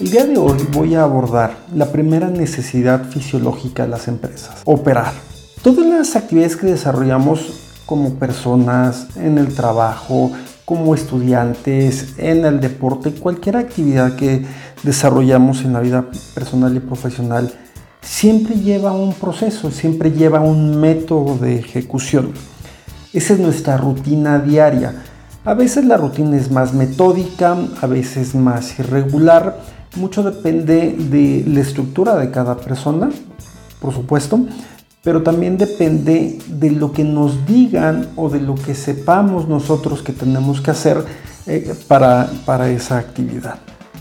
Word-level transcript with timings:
El 0.00 0.12
día 0.12 0.26
de 0.26 0.38
hoy 0.38 0.64
voy 0.72 0.94
a 0.94 1.02
abordar 1.02 1.56
la 1.74 1.90
primera 1.90 2.28
necesidad 2.28 3.10
fisiológica 3.10 3.82
de 3.82 3.88
las 3.88 4.06
empresas, 4.06 4.62
operar. 4.64 5.12
Todas 5.60 5.84
las 5.86 6.14
actividades 6.14 6.54
que 6.54 6.68
desarrollamos 6.68 7.80
como 7.84 8.14
personas, 8.14 9.08
en 9.16 9.38
el 9.38 9.52
trabajo, 9.56 10.30
como 10.64 10.94
estudiantes, 10.94 12.14
en 12.16 12.44
el 12.44 12.60
deporte, 12.60 13.10
cualquier 13.10 13.56
actividad 13.56 14.14
que 14.14 14.46
desarrollamos 14.84 15.62
en 15.62 15.72
la 15.72 15.80
vida 15.80 16.04
personal 16.32 16.76
y 16.76 16.80
profesional, 16.80 17.52
siempre 18.00 18.54
lleva 18.54 18.92
un 18.92 19.14
proceso, 19.14 19.72
siempre 19.72 20.12
lleva 20.12 20.38
un 20.38 20.80
método 20.80 21.38
de 21.38 21.58
ejecución. 21.58 22.34
Esa 23.12 23.34
es 23.34 23.40
nuestra 23.40 23.76
rutina 23.76 24.38
diaria. 24.38 25.02
A 25.44 25.54
veces 25.54 25.84
la 25.86 25.96
rutina 25.96 26.36
es 26.36 26.52
más 26.52 26.72
metódica, 26.72 27.56
a 27.80 27.86
veces 27.88 28.36
más 28.36 28.78
irregular, 28.78 29.58
mucho 29.96 30.22
depende 30.22 30.94
de 30.96 31.44
la 31.46 31.60
estructura 31.60 32.16
de 32.16 32.30
cada 32.30 32.56
persona, 32.56 33.10
por 33.80 33.92
supuesto, 33.94 34.40
pero 35.02 35.22
también 35.22 35.56
depende 35.56 36.38
de 36.48 36.70
lo 36.70 36.92
que 36.92 37.04
nos 37.04 37.46
digan 37.46 38.08
o 38.16 38.28
de 38.28 38.40
lo 38.40 38.54
que 38.54 38.74
sepamos 38.74 39.48
nosotros 39.48 40.02
que 40.02 40.12
tenemos 40.12 40.60
que 40.60 40.70
hacer 40.70 41.04
eh, 41.46 41.74
para, 41.86 42.30
para 42.44 42.68
esa 42.68 42.98
actividad. 42.98 43.58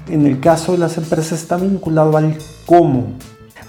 En 0.10 0.26
el 0.26 0.40
caso 0.40 0.72
de 0.72 0.80
las 0.80 0.98
empresas 0.98 1.42
está 1.42 1.58
vinculado 1.58 2.18
al 2.18 2.38
cómo, 2.66 3.14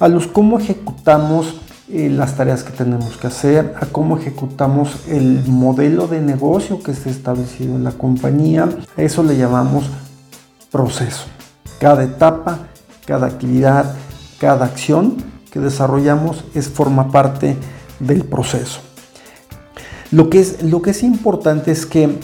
a 0.00 0.08
los 0.08 0.27
cómo 0.27 0.58
ejecutamos 0.58 1.56
eh, 1.91 2.10
las 2.10 2.36
tareas 2.36 2.64
que 2.64 2.72
tenemos 2.72 3.16
que 3.16 3.28
hacer, 3.28 3.74
a 3.80 3.86
cómo 3.86 4.19
ejecutamos 4.19 4.91
el 5.08 5.42
modelo 5.46 6.06
de 6.06 6.20
negocio 6.20 6.82
que 6.82 6.91
esté 6.91 7.10
establecido 7.10 7.77
en 7.77 7.84
la 7.84 7.92
compañía. 7.92 8.69
eso 8.96 9.22
le 9.22 9.39
llamamos 9.39 9.84
proceso. 10.70 11.24
Cada 11.80 12.04
etapa, 12.04 12.68
cada 13.06 13.26
actividad, 13.26 13.94
cada 14.38 14.64
acción 14.64 15.16
que 15.50 15.60
desarrollamos 15.60 16.44
es, 16.54 16.68
forma 16.68 17.10
parte 17.10 17.56
del 18.00 18.24
proceso. 18.24 18.80
Lo 20.10 20.30
que 20.30 20.40
es, 20.40 20.62
lo 20.62 20.82
que 20.82 20.90
es 20.90 21.02
importante 21.02 21.70
es 21.70 21.86
que, 21.86 22.18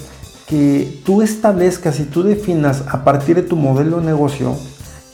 que 0.47 1.03
tú 1.05 1.23
establezcas 1.23 2.01
y 2.01 2.05
tú 2.05 2.23
definas 2.23 2.85
a 2.89 3.05
partir 3.05 3.37
de 3.37 3.43
tu 3.43 3.57
modelo 3.57 4.01
de 4.01 4.07
negocio 4.07 4.57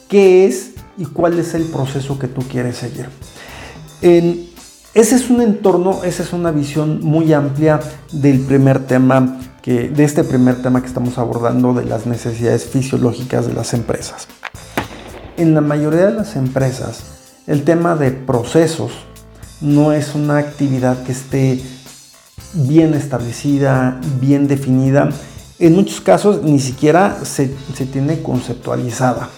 qué 0.08 0.46
es 0.46 0.72
y 0.96 1.06
cuál 1.06 1.38
es 1.38 1.55
el 1.55 1.64
proceso 1.64 2.18
que 2.18 2.28
tú 2.28 2.42
quieres 2.42 2.77
seguir. 2.77 3.08
En, 4.02 4.50
ese 4.92 5.14
es 5.14 5.30
un 5.30 5.41
entorno, 5.41 6.02
esa 6.02 6.24
es 6.24 6.33
una 6.33 6.50
visión 6.50 7.00
muy 7.02 7.33
amplia 7.33 7.78
del 8.10 8.41
primer 8.41 8.86
tema, 8.86 9.38
que, 9.62 9.88
de 9.88 10.02
este 10.02 10.24
primer 10.24 10.62
tema 10.62 10.80
que 10.80 10.88
estamos 10.88 11.16
abordando 11.16 11.74
de 11.74 11.84
las 11.84 12.06
necesidades 12.06 12.64
fisiológicas 12.64 13.46
de 13.46 13.52
las 13.52 13.72
empresas. 13.72 14.27
En 15.36 15.55
la 15.55 15.61
mayoría 15.61 16.06
de 16.06 16.14
las 16.14 16.34
empresas, 16.34 17.05
el 17.46 17.62
tema 17.62 17.94
de 17.94 18.11
procesos 18.11 18.91
no 19.61 19.92
es 19.92 20.16
una 20.16 20.38
actividad 20.38 21.02
que 21.05 21.12
esté 21.12 21.62
bien 22.52 22.94
establecida, 22.94 24.00
bien 24.20 24.48
definida. 24.48 25.11
En 25.61 25.77
muchos 25.77 26.00
casos 26.00 26.42
ni 26.42 26.58
siquiera 26.58 27.18
se, 27.22 27.55
se 27.74 27.86
tiene 27.86 28.22
conceptualizada. 28.22 29.28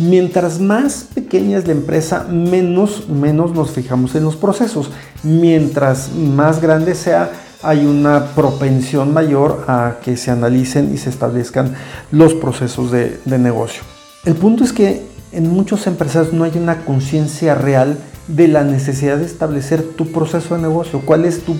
Mientras 0.00 0.60
más 0.60 1.06
pequeña 1.14 1.58
es 1.58 1.66
la 1.66 1.72
empresa, 1.72 2.24
menos, 2.24 3.06
menos 3.10 3.52
nos 3.52 3.72
fijamos 3.72 4.14
en 4.14 4.24
los 4.24 4.34
procesos. 4.34 4.90
Mientras 5.22 6.10
más 6.14 6.62
grande 6.62 6.94
sea, 6.94 7.30
hay 7.62 7.84
una 7.84 8.28
propensión 8.34 9.12
mayor 9.12 9.66
a 9.68 9.96
que 10.02 10.16
se 10.16 10.30
analicen 10.30 10.90
y 10.94 10.96
se 10.96 11.10
establezcan 11.10 11.74
los 12.12 12.32
procesos 12.32 12.90
de, 12.90 13.20
negocio. 13.26 13.82
El 14.24 14.36
punto 14.36 14.64
es 14.64 14.72
que 14.72 15.02
en 15.32 15.50
muchas 15.50 15.86
empresas 15.86 16.32
no 16.32 16.44
hay 16.44 16.52
una 16.56 16.82
conciencia 16.86 17.54
real 17.54 17.98
de 18.26 18.48
la 18.48 18.64
necesidad 18.64 19.18
de 19.18 19.26
establecer 19.26 19.82
tu 19.82 20.12
proceso 20.12 20.56
de 20.56 20.62
negocio, 20.62 21.02
cuáles 21.04 21.44
tu, 21.44 21.56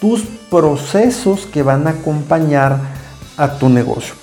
tus 0.00 0.22
procesos 0.50 1.46
que 1.46 1.62
van 1.62 1.86
a 1.86 1.90
acompañar 1.90 2.80
a 3.36 3.56
tu 3.56 3.68
negocio. 3.68 4.14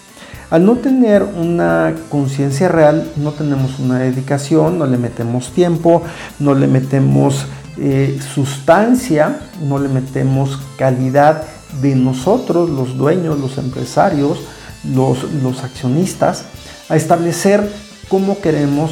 Al 0.50 0.64
no 0.64 0.76
tener 0.76 1.24
una 1.24 1.96
conciencia 2.10 2.68
real, 2.68 3.12
no 3.16 3.32
tenemos 3.32 3.80
una 3.80 3.98
dedicación, 4.00 4.78
no 4.78 4.86
le 4.86 4.98
metemos 4.98 5.52
tiempo, 5.52 6.04
no 6.40 6.54
le 6.54 6.68
metemos 6.68 7.48
eh, 7.78 8.20
sustancia, 8.34 9.40
no 9.62 9.80
le 9.80 9.90
metemos 9.90 10.60
calidad 10.78 11.44
de 11.82 11.96
nosotros, 11.96 12.70
los 12.70 12.96
dueños, 12.96 13.40
los 13.40 13.58
empresarios, 13.58 14.40
los, 14.84 15.24
los 15.42 15.64
accionistas, 15.64 16.46
a 16.90 16.96
establecer 16.96 17.68
cómo 18.08 18.40
queremos 18.40 18.92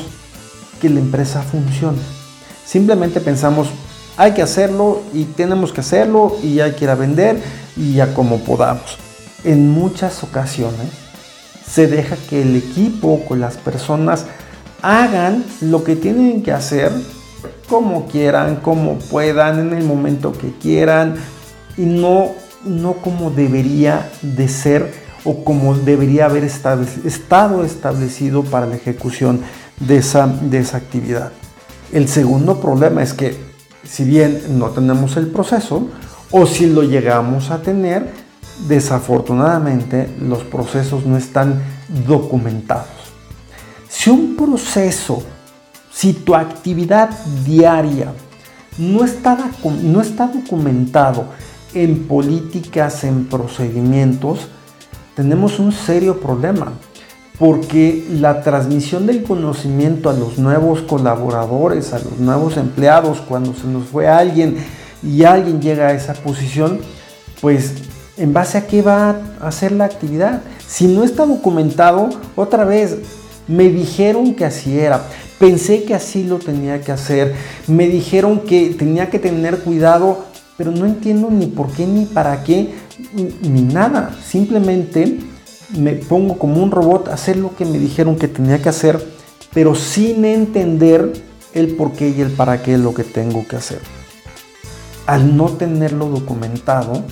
que 0.81 0.90
la 0.90 1.00
empresa 1.00 1.44
funcione. 1.44 2.00
Simplemente 2.66 3.22
pensamos, 3.22 3.68
hay 4.18 4.34
que 4.34 4.41
hacerlo 4.41 5.03
y 5.14 5.25
tenemos 5.25 5.72
que 5.72 5.81
hacerlo 5.81 6.35
y 6.41 6.59
hay 6.62 6.72
que 6.72 6.85
ir 6.85 6.90
a 6.90 6.96
vender 6.96 7.40
y 7.78 7.94
ya 7.94 8.16
como 8.16 8.40
podamos. 8.40 8.97
En 9.44 9.70
muchas 9.70 10.24
ocasiones 10.24 11.03
se 11.66 11.88
deja 11.88 12.16
que 12.29 12.41
el 12.41 12.56
equipo, 12.56 13.24
con 13.25 13.40
las 13.40 13.57
personas, 13.57 14.25
hagan 14.81 15.44
lo 15.62 15.84
que 15.84 15.96
tienen 15.96 16.44
que 16.44 16.51
hacer 16.51 16.91
como 17.68 18.07
quieran, 18.07 18.57
como 18.57 19.00
puedan, 19.00 19.59
en 19.59 19.73
el 19.73 19.84
momento 19.84 20.34
que 20.34 20.52
quieran 20.62 21.16
y 21.78 21.84
no, 21.84 22.31
no 22.66 22.94
como 22.94 23.31
debería 23.31 24.09
de 24.22 24.47
ser 24.47 24.94
o 25.23 25.44
como 25.44 25.75
debería 25.75 26.25
haber 26.25 26.44
estado 26.44 27.63
establecido 27.63 28.44
para 28.44 28.66
la 28.66 28.75
ejecución 28.75 29.41
de 29.79 29.97
esa, 29.97 30.28
de 30.28 30.59
esa 30.59 30.78
actividad. 30.78 31.31
El 31.91 32.07
segundo 32.07 32.59
problema 32.59 33.02
es 33.02 33.13
que 33.13 33.38
si 33.84 34.03
bien 34.03 34.59
no 34.59 34.69
tenemos 34.69 35.16
el 35.18 35.28
proceso 35.28 35.88
o 36.31 36.46
si 36.46 36.68
lo 36.68 36.84
llegamos 36.84 37.52
a 37.52 37.62
tener, 37.62 38.22
desafortunadamente 38.68 40.09
los 40.22 40.44
procesos 40.44 41.06
no 41.06 41.18
están 41.18 41.62
documentados. 42.08 42.88
Si 43.90 44.09
un 44.09 44.36
proceso, 44.36 45.24
si 45.91 46.14
tu 46.14 46.36
actividad 46.36 47.09
diaria 47.46 48.14
no 48.78 49.03
está, 49.03 49.38
no 49.81 50.02
está 50.02 50.28
documentado 50.28 51.25
en 51.74 52.08
políticas, 52.08 53.03
en 53.03 53.25
procedimientos, 53.25 54.47
tenemos 55.16 55.59
un 55.59 55.72
serio 55.72 56.20
problema 56.20 56.74
porque 57.40 58.06
la 58.12 58.41
transmisión 58.41 59.06
del 59.06 59.24
conocimiento 59.24 60.09
a 60.09 60.14
los 60.14 60.38
nuevos 60.38 60.81
colaboradores, 60.81 61.94
a 61.94 62.00
los 62.00 62.20
nuevos 62.20 62.58
empleados, 62.58 63.22
cuando 63.22 63.53
se 63.53 63.68
nos 63.68 63.85
fue 63.85 64.08
alguien 64.08 64.58
y 65.02 65.24
alguien 65.24 65.62
llega 65.62 65.88
a 65.88 65.94
esa 65.94 66.14
posición, 66.14 66.80
pues 67.41 67.74
en 68.18 68.34
base 68.34 68.57
a 68.57 68.68
qué 68.68 68.81
va 68.81 69.09
a 69.41 69.47
hacer 69.47 69.72
la 69.72 69.85
actividad. 69.85 70.41
Si 70.68 70.88
no 70.88 71.03
está 71.03 71.25
documentado, 71.25 72.09
otra 72.35 72.66
vez, 72.66 72.97
me 73.47 73.69
dijeron 73.69 74.35
que 74.35 74.46
así 74.46 74.79
era, 74.79 75.03
pensé 75.40 75.84
que 75.84 75.94
así 75.94 76.23
lo 76.23 76.40
tenía 76.40 76.81
que 76.81 76.91
hacer, 76.91 77.35
me 77.68 77.88
dijeron 77.88 78.40
que 78.40 78.69
tenía 78.78 79.09
que 79.09 79.19
tener 79.19 79.59
cuidado, 79.59 80.25
pero 80.57 80.72
no 80.72 80.85
entiendo 80.85 81.29
ni 81.29 81.47
por 81.47 81.72
qué, 81.72 81.85
ni 81.85 82.06
para 82.06 82.44
qué, 82.44 82.73
ni 83.41 83.62
nada. 83.63 84.16
Simplemente 84.25 85.19
me 85.78 85.94
pongo 85.94 86.38
como 86.38 86.62
un 86.62 86.72
robot 86.72 87.09
a 87.09 87.16
hacer 87.16 87.38
lo 87.38 87.56
que 87.56 87.66
me 87.66 87.79
dijeron 87.79 88.16
que 88.16 88.28
tenía 88.28 88.62
que 88.62 88.69
hacer, 88.69 89.03
pero 89.53 89.75
sin 89.75 90.23
entender 90.25 91.12
el 91.53 91.75
por 91.75 91.91
qué 91.94 92.09
y 92.09 92.22
el 92.22 92.31
para 92.31 92.62
qué 92.62 92.78
lo 92.78 92.94
que 92.94 93.03
tengo 93.03 93.46
que 93.47 93.56
hacer. 93.56 93.79
Al 95.06 95.35
no 95.35 95.50
tenerlo 95.50 96.07
documentado, 96.07 97.03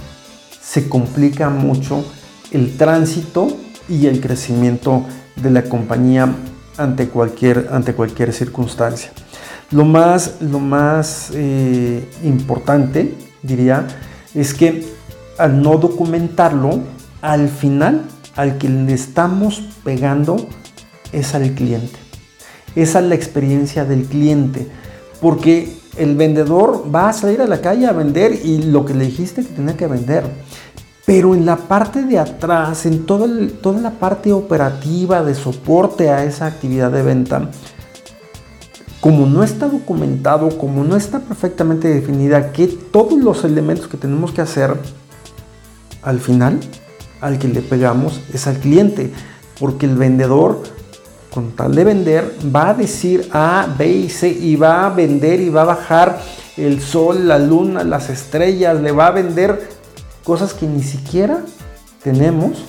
se 0.62 0.88
complica 0.88 1.50
mucho 1.50 2.06
el 2.52 2.78
tránsito 2.78 3.58
y 3.90 4.08
el 4.08 4.22
crecimiento 4.22 5.06
de 5.36 5.50
la 5.50 5.64
compañía 5.64 6.34
ante 6.78 7.08
cualquier, 7.08 7.70
ante 7.72 7.94
cualquier 7.94 8.34
circunstancia. 8.34 9.12
Lo 9.72 9.86
más, 9.86 10.36
lo 10.42 10.60
más 10.60 11.32
eh, 11.34 12.08
importante, 12.24 13.16
diría, 13.42 13.88
es 14.36 14.54
que 14.54 14.86
al 15.38 15.62
no 15.62 15.78
documentarlo, 15.78 16.82
al 17.22 17.50
final, 17.50 18.04
al 18.36 18.58
que 18.58 18.70
le 18.70 18.94
estamos 18.94 19.64
pegando 19.84 20.48
es 21.12 21.36
al 21.36 21.54
cliente. 21.54 22.00
Es 22.76 22.96
a 22.96 23.02
la 23.02 23.16
experiencia 23.16 23.86
del 23.86 24.06
cliente. 24.06 24.68
Porque 25.20 25.81
el 25.98 26.16
vendedor 26.16 26.86
va 26.94 27.10
a 27.10 27.14
salir 27.14 27.42
a 27.42 27.48
la 27.48 27.62
calle 27.62 27.88
a 27.88 27.92
vender 27.92 28.34
y 28.44 28.64
lo 28.64 28.86
que 28.86 28.94
le 28.94 29.06
dijiste 29.06 29.44
que 29.44 29.54
tenía 29.54 29.76
que 29.76 29.88
vender. 29.88 30.24
Pero 31.06 31.36
en 31.36 31.46
la 31.46 31.58
parte 31.58 32.04
de 32.04 32.20
atrás, 32.20 32.86
en 32.86 33.06
toda, 33.06 33.28
toda 33.62 33.82
la 33.82 33.92
parte 33.92 34.32
operativa 34.32 35.24
de 35.24 35.36
soporte 35.36 36.10
a 36.10 36.24
esa 36.24 36.46
actividad 36.46 36.92
de 36.92 37.02
venta, 37.02 37.50
como 39.02 39.26
no 39.26 39.44
está 39.44 39.68
documentado, 39.68 40.58
como 40.58 40.84
no 40.84 40.96
está 40.96 41.20
perfectamente 41.20 41.88
definida 41.88 42.52
que 42.52 42.68
todos 42.68 43.20
los 43.20 43.44
elementos 43.44 43.88
que 43.88 43.98
tenemos 43.98 44.32
que 44.32 44.42
hacer, 44.42 44.76
al 46.04 46.20
final, 46.20 46.60
al 47.20 47.40
que 47.40 47.48
le 47.48 47.62
pegamos 47.62 48.22
es 48.32 48.46
al 48.46 48.58
cliente, 48.58 49.12
porque 49.60 49.88
el 49.88 49.96
vendedor 49.96 50.62
con 51.34 51.52
tal 51.52 51.74
de 51.76 51.84
vender, 51.84 52.36
va 52.54 52.70
a 52.70 52.74
decir 52.74 53.30
A, 53.32 53.68
B 53.78 53.88
y 53.88 54.10
C 54.10 54.30
y 54.30 54.56
va 54.56 54.86
a 54.86 54.90
vender 54.90 55.40
y 55.40 55.50
va 55.50 55.62
a 55.62 55.66
bajar 55.66 56.22
el 56.58 56.82
sol, 56.82 57.28
la 57.28 57.40
luna, 57.40 57.84
las 57.84 58.10
estrellas, 58.10 58.82
le 58.82 58.92
va 58.92 59.08
a 59.08 59.12
vender 59.12 59.70
cosas 60.24 60.54
que 60.54 60.68
ni 60.68 60.84
siquiera 60.84 61.44
tenemos 62.04 62.64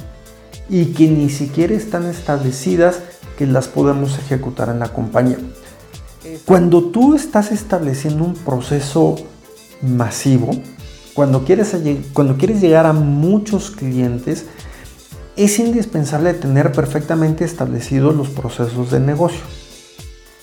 y 0.68 0.86
que 0.86 1.08
ni 1.08 1.28
siquiera 1.28 1.74
están 1.74 2.06
establecidas 2.06 3.00
que 3.36 3.46
las 3.46 3.68
podemos 3.68 4.18
ejecutar 4.18 4.68
en 4.68 4.78
la 4.78 4.88
compañía. 4.88 5.38
Cuando 6.44 6.84
tú 6.84 7.14
estás 7.14 7.50
estableciendo 7.50 8.24
un 8.24 8.34
proceso 8.34 9.16
masivo, 9.82 10.50
cuando 11.14 11.44
quieres, 11.44 11.76
cuando 12.12 12.36
quieres 12.36 12.60
llegar 12.60 12.86
a 12.86 12.92
muchos 12.92 13.70
clientes, 13.70 14.46
es 15.36 15.58
indispensable 15.58 16.34
tener 16.34 16.72
perfectamente 16.72 17.44
establecidos 17.44 18.14
los 18.14 18.28
procesos 18.28 18.90
de 18.90 19.00
negocio, 19.00 19.40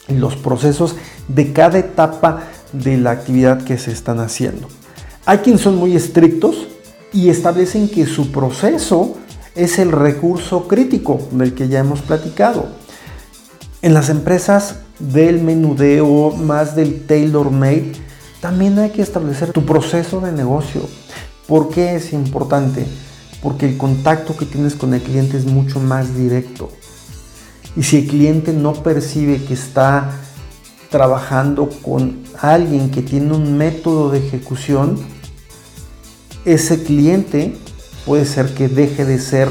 los 0.08 0.36
procesos 0.36 0.96
de 1.28 1.54
cada 1.54 1.78
etapa 1.78 2.44
de 2.74 2.98
la 2.98 3.12
actividad 3.12 3.64
que 3.64 3.78
se 3.78 3.92
están 3.92 4.20
haciendo. 4.20 4.68
Hay 5.26 5.40
quienes 5.40 5.62
son 5.62 5.76
muy 5.76 5.96
estrictos 5.96 6.68
y 7.14 7.30
establecen 7.30 7.90
que 7.90 8.06
su 8.06 8.32
proceso 8.32 9.16
es 9.56 9.78
el 9.80 9.92
recurso 9.92 10.68
crítico 10.68 11.20
del 11.32 11.54
que 11.54 11.68
ya 11.68 11.80
hemos 11.80 12.02
platicado. 12.02 12.68
En 13.82 13.94
las 13.94 14.10
empresas 14.10 14.78
del 15.00 15.42
menudeo, 15.42 16.32
más 16.32 16.76
del 16.76 17.06
tailor 17.06 17.52
made, 17.52 17.94
también 18.42 18.80
hay 18.80 18.90
que 18.90 19.02
establecer 19.02 19.52
tu 19.52 19.66
proceso 19.66 20.20
de 20.22 20.32
negocio. 20.32 20.82
¿Por 21.48 21.70
qué 21.70 21.96
es 21.96 22.14
importante? 22.14 22.86
Porque 23.42 23.68
el 23.68 23.78
contacto 23.78 24.36
que 24.36 24.46
tienes 24.46 24.76
con 24.76 24.94
el 24.94 25.02
cliente 25.02 25.38
es 25.38 25.46
mucho 25.46 25.80
más 25.80 26.16
directo. 26.16 26.72
Y 27.76 27.84
si 27.84 27.98
el 28.00 28.08
cliente 28.08 28.54
no 28.54 28.74
percibe 28.74 29.44
que 29.44 29.54
está 29.54 30.12
trabajando 30.90 31.70
con 31.82 32.24
alguien 32.42 32.90
que 32.90 33.02
tiene 33.02 33.34
un 33.34 33.58
método 33.58 34.10
de 34.10 34.20
ejecución, 34.20 34.98
ese 36.46 36.84
cliente 36.84 37.56
puede 38.06 38.26
ser 38.26 38.54
que 38.54 38.68
deje 38.68 39.06
de 39.06 39.20
ser 39.20 39.50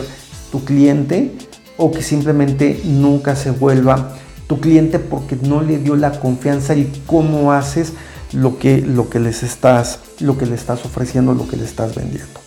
tu 0.51 0.65
cliente 0.65 1.37
o 1.77 1.93
que 1.93 2.03
simplemente 2.03 2.81
nunca 2.85 3.37
se 3.37 3.51
vuelva 3.51 4.17
tu 4.49 4.61
cliente 4.61 4.99
porque 4.99 5.37
no 5.37 5.63
le 5.63 5.79
dio 5.79 5.95
la 5.95 6.19
confianza 6.19 6.75
y 6.75 6.91
cómo 7.07 7.53
haces 7.53 7.93
lo 8.33 8.59
que, 8.59 8.79
lo 8.81 9.09
que 9.09 9.21
les 9.21 9.43
estás, 9.43 10.01
lo 10.21 10.37
que 10.37 10.47
le 10.47 10.55
estás 10.55 10.85
ofreciendo, 10.85 11.35
lo 11.35 11.47
que 11.47 11.57
le 11.57 11.65
estás 11.65 11.95
vendiendo. 11.95 12.41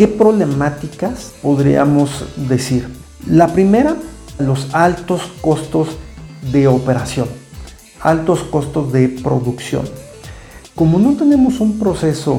¿Qué 0.00 0.08
problemáticas 0.08 1.32
podríamos 1.42 2.24
decir? 2.48 2.88
La 3.26 3.52
primera, 3.52 3.96
los 4.38 4.74
altos 4.74 5.20
costos 5.42 5.88
de 6.50 6.68
operación, 6.68 7.28
altos 8.00 8.40
costos 8.44 8.94
de 8.94 9.10
producción. 9.10 9.86
Como 10.74 10.98
no 10.98 11.18
tenemos 11.18 11.60
un 11.60 11.78
proceso 11.78 12.38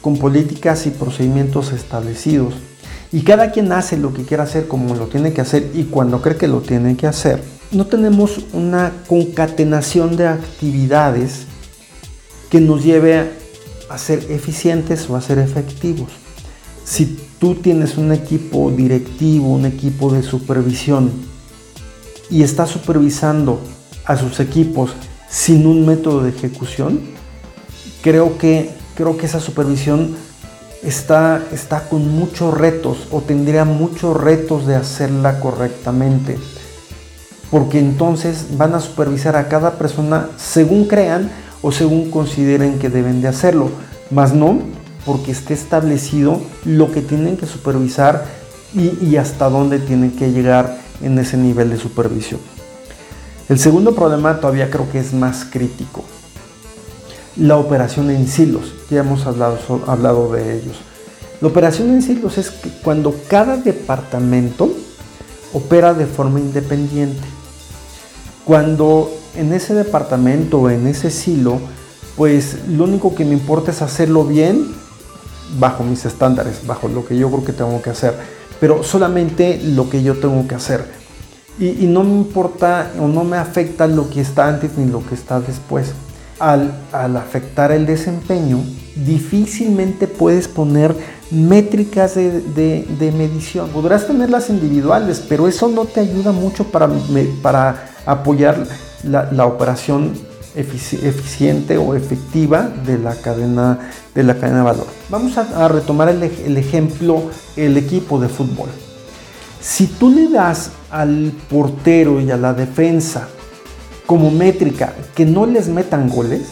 con 0.00 0.18
políticas 0.18 0.88
y 0.88 0.90
procedimientos 0.90 1.70
establecidos, 1.70 2.54
y 3.12 3.20
cada 3.20 3.52
quien 3.52 3.70
hace 3.70 3.96
lo 3.96 4.12
que 4.12 4.24
quiera 4.24 4.42
hacer 4.42 4.66
como 4.66 4.96
lo 4.96 5.06
tiene 5.06 5.32
que 5.32 5.42
hacer 5.42 5.70
y 5.72 5.84
cuando 5.84 6.20
cree 6.20 6.34
que 6.34 6.48
lo 6.48 6.62
tiene 6.62 6.96
que 6.96 7.06
hacer, 7.06 7.44
no 7.70 7.86
tenemos 7.86 8.40
una 8.52 8.90
concatenación 9.06 10.16
de 10.16 10.26
actividades 10.26 11.46
que 12.50 12.60
nos 12.60 12.82
lleve 12.82 13.30
a 13.88 13.98
ser 13.98 14.32
eficientes 14.32 15.08
o 15.08 15.14
a 15.14 15.20
ser 15.20 15.38
efectivos. 15.38 16.25
Si 16.86 17.18
tú 17.40 17.56
tienes 17.56 17.98
un 17.98 18.12
equipo 18.12 18.70
directivo, 18.70 19.48
un 19.48 19.66
equipo 19.66 20.12
de 20.12 20.22
supervisión 20.22 21.10
y 22.30 22.44
estás 22.44 22.70
supervisando 22.70 23.58
a 24.04 24.16
sus 24.16 24.38
equipos 24.38 24.92
sin 25.28 25.66
un 25.66 25.84
método 25.84 26.22
de 26.22 26.30
ejecución, 26.30 27.00
creo 28.02 28.38
que, 28.38 28.70
creo 28.94 29.16
que 29.16 29.26
esa 29.26 29.40
supervisión 29.40 30.14
está, 30.84 31.42
está 31.52 31.88
con 31.88 32.08
muchos 32.08 32.56
retos 32.56 33.08
o 33.10 33.20
tendría 33.20 33.64
muchos 33.64 34.16
retos 34.16 34.64
de 34.64 34.76
hacerla 34.76 35.40
correctamente. 35.40 36.38
Porque 37.50 37.80
entonces 37.80 38.56
van 38.56 38.76
a 38.76 38.80
supervisar 38.80 39.34
a 39.34 39.48
cada 39.48 39.72
persona 39.72 40.30
según 40.36 40.86
crean 40.86 41.32
o 41.62 41.72
según 41.72 42.12
consideren 42.12 42.78
que 42.78 42.90
deben 42.90 43.22
de 43.22 43.28
hacerlo, 43.28 43.70
más 44.12 44.32
no 44.32 44.85
porque 45.06 45.30
esté 45.30 45.54
establecido 45.54 46.42
lo 46.64 46.90
que 46.90 47.00
tienen 47.00 47.36
que 47.36 47.46
supervisar 47.46 48.26
y, 48.74 49.16
hasta 49.16 49.48
dónde 49.48 49.78
tienen 49.78 50.10
que 50.10 50.32
llegar 50.32 50.78
en 51.00 51.18
ese 51.18 51.38
nivel 51.38 51.70
de 51.70 51.78
supervisión. 51.78 52.40
El 53.48 53.58
segundo 53.58 53.94
problema 53.94 54.40
todavía 54.40 54.68
creo 54.68 54.90
que 54.90 54.98
es 54.98 55.14
más 55.14 55.46
crítico. 55.50 56.04
La 57.36 57.56
operación 57.56 58.10
en 58.10 58.26
silos, 58.26 58.74
ya 58.90 59.00
hemos 59.00 59.24
hablado, 59.24 59.58
hablado 59.86 60.32
de 60.32 60.56
ellos. 60.56 60.76
La 61.40 61.48
operación 61.48 61.90
en 61.90 62.02
silos 62.02 62.36
es 62.36 62.50
que 62.50 62.68
cuando 62.82 63.14
cada 63.28 63.56
departamento 63.56 64.70
opera 65.52 65.94
de 65.94 66.06
forma 66.06 66.40
independiente. 66.40 67.26
Cuando 68.44 69.10
en 69.36 69.52
ese 69.52 69.74
departamento 69.74 70.60
o 70.60 70.70
en 70.70 70.86
ese 70.86 71.10
silo, 71.10 71.60
pues 72.16 72.68
lo 72.68 72.84
único 72.84 73.14
que 73.14 73.24
me 73.24 73.32
importa 73.32 73.70
es 73.70 73.80
hacerlo 73.80 74.24
bien 74.24 74.66
bajo 75.58 75.84
mis 75.84 76.04
estándares, 76.04 76.66
bajo 76.66 76.88
lo 76.88 77.04
que 77.04 77.16
yo 77.16 77.30
creo 77.30 77.44
que 77.44 77.52
tengo 77.52 77.80
que 77.82 77.90
hacer, 77.90 78.14
pero 78.60 78.82
solamente 78.82 79.60
lo 79.62 79.88
que 79.88 80.02
yo 80.02 80.16
tengo 80.18 80.46
que 80.46 80.54
hacer. 80.54 80.84
Y, 81.58 81.86
no 81.86 82.04
me 82.04 82.12
importa 82.12 82.92
o 83.00 83.08
no 83.08 83.24
me 83.24 83.38
afecta 83.38 83.86
lo 83.86 84.10
que 84.10 84.20
está 84.20 84.48
antes 84.48 84.76
ni 84.76 84.90
lo 84.90 85.06
que 85.06 85.14
está 85.14 85.40
después. 85.40 85.92
Al, 86.38 86.74
al 86.92 87.16
afectar 87.16 87.72
el 87.72 87.86
desempeño, 87.86 88.58
difícilmente 88.94 90.06
puedes 90.06 90.48
poner 90.48 90.94
métricas 91.30 92.14
de, 92.14 93.12
medición. 93.16 93.68
Podrás 93.70 94.06
tenerlas 94.06 94.48
individuales, 94.50 95.22
pero 95.28 95.48
eso 95.48 95.68
no 95.68 95.84
te 95.84 96.00
ayuda 96.00 96.32
mucho 96.32 96.64
para, 96.64 96.88
para 97.42 97.90
apoyar 98.06 98.66
la, 99.02 99.46
operación 99.46 100.12
eficiente 100.56 101.76
o 101.76 101.94
efectiva 101.94 102.70
de 102.84 102.98
la 102.98 103.14
cadena 103.14 103.78
de 104.16 104.22
la 104.22 104.34
cadena 104.34 104.58
de 104.58 104.64
valor. 104.64 104.86
Vamos 105.10 105.36
a, 105.36 105.68
retomar 105.68 106.08
el, 106.08 106.56
ejemplo, 106.56 107.22
el 107.54 107.76
equipo 107.76 108.18
de 108.18 108.28
fútbol. 108.28 108.68
Si 109.60 109.86
tú 109.86 110.10
le 110.10 110.30
das 110.30 110.70
al 110.90 111.32
portero 111.50 112.20
y 112.20 112.30
a 112.30 112.36
la 112.36 112.54
defensa 112.54 113.28
como 114.06 114.30
métrica 114.30 114.94
que 115.14 115.26
no 115.26 115.44
les 115.44 115.68
metan 115.68 116.08
goles, 116.08 116.48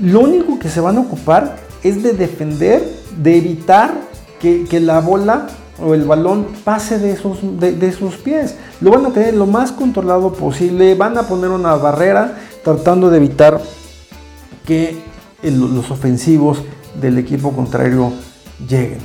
lo 0.00 0.20
único 0.20 0.58
que 0.58 0.68
se 0.68 0.80
van 0.80 0.96
a 0.96 1.00
ocupar 1.00 1.56
es 1.84 2.02
de 2.02 2.12
defender, 2.12 2.82
de 3.16 3.38
evitar 3.38 3.94
que, 4.40 4.80
la 4.80 5.00
bola 5.00 5.46
o 5.82 5.94
el 5.94 6.04
balón 6.04 6.46
pase 6.64 6.98
de 6.98 7.16
sus, 7.16 7.38
de, 7.60 7.92
sus 7.92 8.16
pies. 8.16 8.56
Lo 8.80 8.90
van 8.90 9.06
a 9.06 9.10
tener 9.10 9.34
lo 9.34 9.46
más 9.46 9.70
controlado 9.70 10.32
posible, 10.32 10.94
van 10.96 11.16
a 11.18 11.22
poner 11.22 11.50
una 11.50 11.74
barrera 11.76 12.36
tratando 12.66 13.10
de 13.10 13.18
evitar 13.18 13.60
que 14.66 14.96
los 15.44 15.88
ofensivos 15.92 16.62
del 17.00 17.16
equipo 17.16 17.52
contrario 17.52 18.12
lleguen. 18.68 18.98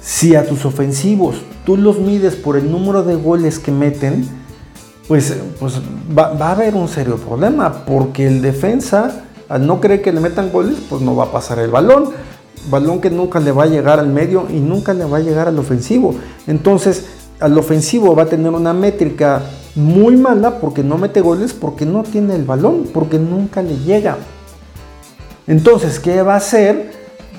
Si 0.00 0.34
a 0.34 0.46
tus 0.48 0.64
ofensivos 0.64 1.36
tú 1.66 1.76
los 1.76 1.98
mides 1.98 2.36
por 2.36 2.56
el 2.56 2.72
número 2.72 3.02
de 3.02 3.16
goles 3.16 3.58
que 3.58 3.70
meten, 3.70 4.26
pues, 5.08 5.36
pues 5.60 5.74
va, 6.18 6.34
a 6.40 6.52
haber 6.52 6.74
un 6.74 6.88
serio 6.88 7.18
problema, 7.18 7.84
porque 7.84 8.26
el 8.26 8.40
defensa 8.40 9.24
al 9.50 9.66
no 9.66 9.78
creer 9.82 10.00
que 10.00 10.10
le 10.10 10.20
metan 10.20 10.50
goles, 10.50 10.78
pues 10.88 11.02
no 11.02 11.14
va 11.14 11.24
a 11.24 11.32
pasar 11.32 11.58
el 11.58 11.70
balón. 11.70 12.12
Balón 12.70 13.02
que 13.02 13.10
nunca 13.10 13.40
le 13.40 13.52
va 13.52 13.64
a 13.64 13.66
llegar 13.66 14.00
al 14.00 14.08
medio 14.08 14.46
y 14.48 14.60
nunca 14.60 14.94
le 14.94 15.04
va 15.04 15.18
a 15.18 15.20
llegar 15.20 15.48
al 15.48 15.58
ofensivo. 15.58 16.14
Entonces, 16.46 17.04
al 17.40 17.56
ofensivo 17.56 18.14
va 18.14 18.24
a 18.24 18.26
tener 18.26 18.50
una 18.50 18.72
métrica 18.72 19.42
muy 19.74 20.16
mala 20.16 20.58
porque 20.58 20.82
no 20.82 20.98
mete 20.98 21.20
goles, 21.20 21.52
porque 21.52 21.86
no 21.86 22.02
tiene 22.02 22.34
el 22.34 22.44
balón, 22.44 22.88
porque 22.92 23.18
nunca 23.18 23.62
le 23.62 23.76
llega. 23.78 24.16
Entonces, 25.46 26.00
¿qué 26.00 26.22
va 26.22 26.34
a 26.34 26.38
hacer? 26.38 26.92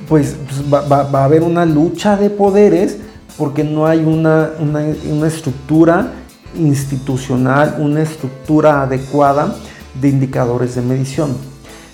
Pues, 0.08 0.36
pues 0.48 0.74
va, 0.74 1.02
a 1.02 1.24
haber 1.24 1.44
una 1.44 1.66
lucha 1.66 2.18
de 2.18 2.30
poderes 2.30 2.98
porque 3.38 3.64
no 3.64 3.86
hay 3.86 4.00
una, 4.00 4.52
una 4.60 5.28
estructura 5.28 6.12
institucional, 6.56 7.76
una 7.80 8.02
estructura 8.02 8.82
adecuada 8.82 9.56
de 10.00 10.10
indicadores 10.10 10.76
de 10.76 10.82
medición. 10.82 11.38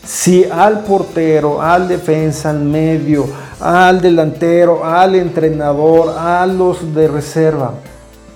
Si 0.06 0.46
al 0.46 0.82
portero, 0.82 1.62
al 1.62 1.88
defensa, 1.88 2.52
al 2.52 2.62
medio, 2.62 3.26
al 3.60 4.00
delantero, 4.02 4.86
al 4.86 5.16
entrenador, 5.16 6.16
a 6.18 6.46
los 6.46 6.94
de 6.94 7.08
reserva, 7.08 7.74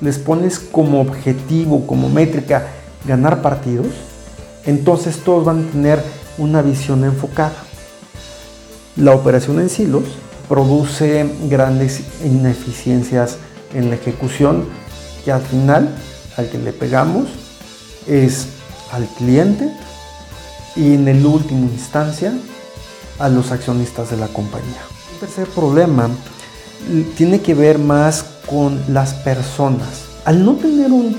les 0.01 0.17
pones 0.17 0.59
como 0.59 1.01
objetivo, 1.01 1.85
como 1.85 2.09
métrica, 2.09 2.67
ganar 3.05 3.41
partidos, 3.41 3.87
entonces 4.65 5.17
todos 5.17 5.45
van 5.45 5.67
a 5.67 5.71
tener 5.71 6.03
una 6.37 6.61
visión 6.61 7.03
enfocada. 7.03 7.55
La 8.95 9.13
operación 9.13 9.59
en 9.59 9.69
silos 9.69 10.03
produce 10.47 11.29
grandes 11.49 12.01
ineficiencias 12.23 13.37
en 13.73 13.89
la 13.89 13.95
ejecución 13.95 14.65
que 15.23 15.31
al 15.31 15.41
final 15.41 15.95
al 16.37 16.49
que 16.49 16.57
le 16.57 16.73
pegamos 16.73 17.27
es 18.07 18.47
al 18.91 19.05
cliente 19.17 19.71
y 20.75 20.93
en 20.95 21.07
el 21.07 21.25
último 21.25 21.69
instancia 21.69 22.33
a 23.19 23.29
los 23.29 23.51
accionistas 23.51 24.09
de 24.09 24.17
la 24.17 24.27
compañía. 24.27 24.81
El 25.13 25.19
tercer 25.19 25.47
problema 25.47 26.09
tiene 27.17 27.41
que 27.41 27.53
ver 27.53 27.77
más 27.77 28.25
con 28.49 28.79
las 28.87 29.13
personas. 29.13 30.05
Al 30.25 30.43
no 30.43 30.53
tener 30.53 30.91
un 30.91 31.15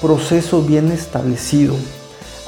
proceso 0.00 0.62
bien 0.62 0.90
establecido, 0.92 1.74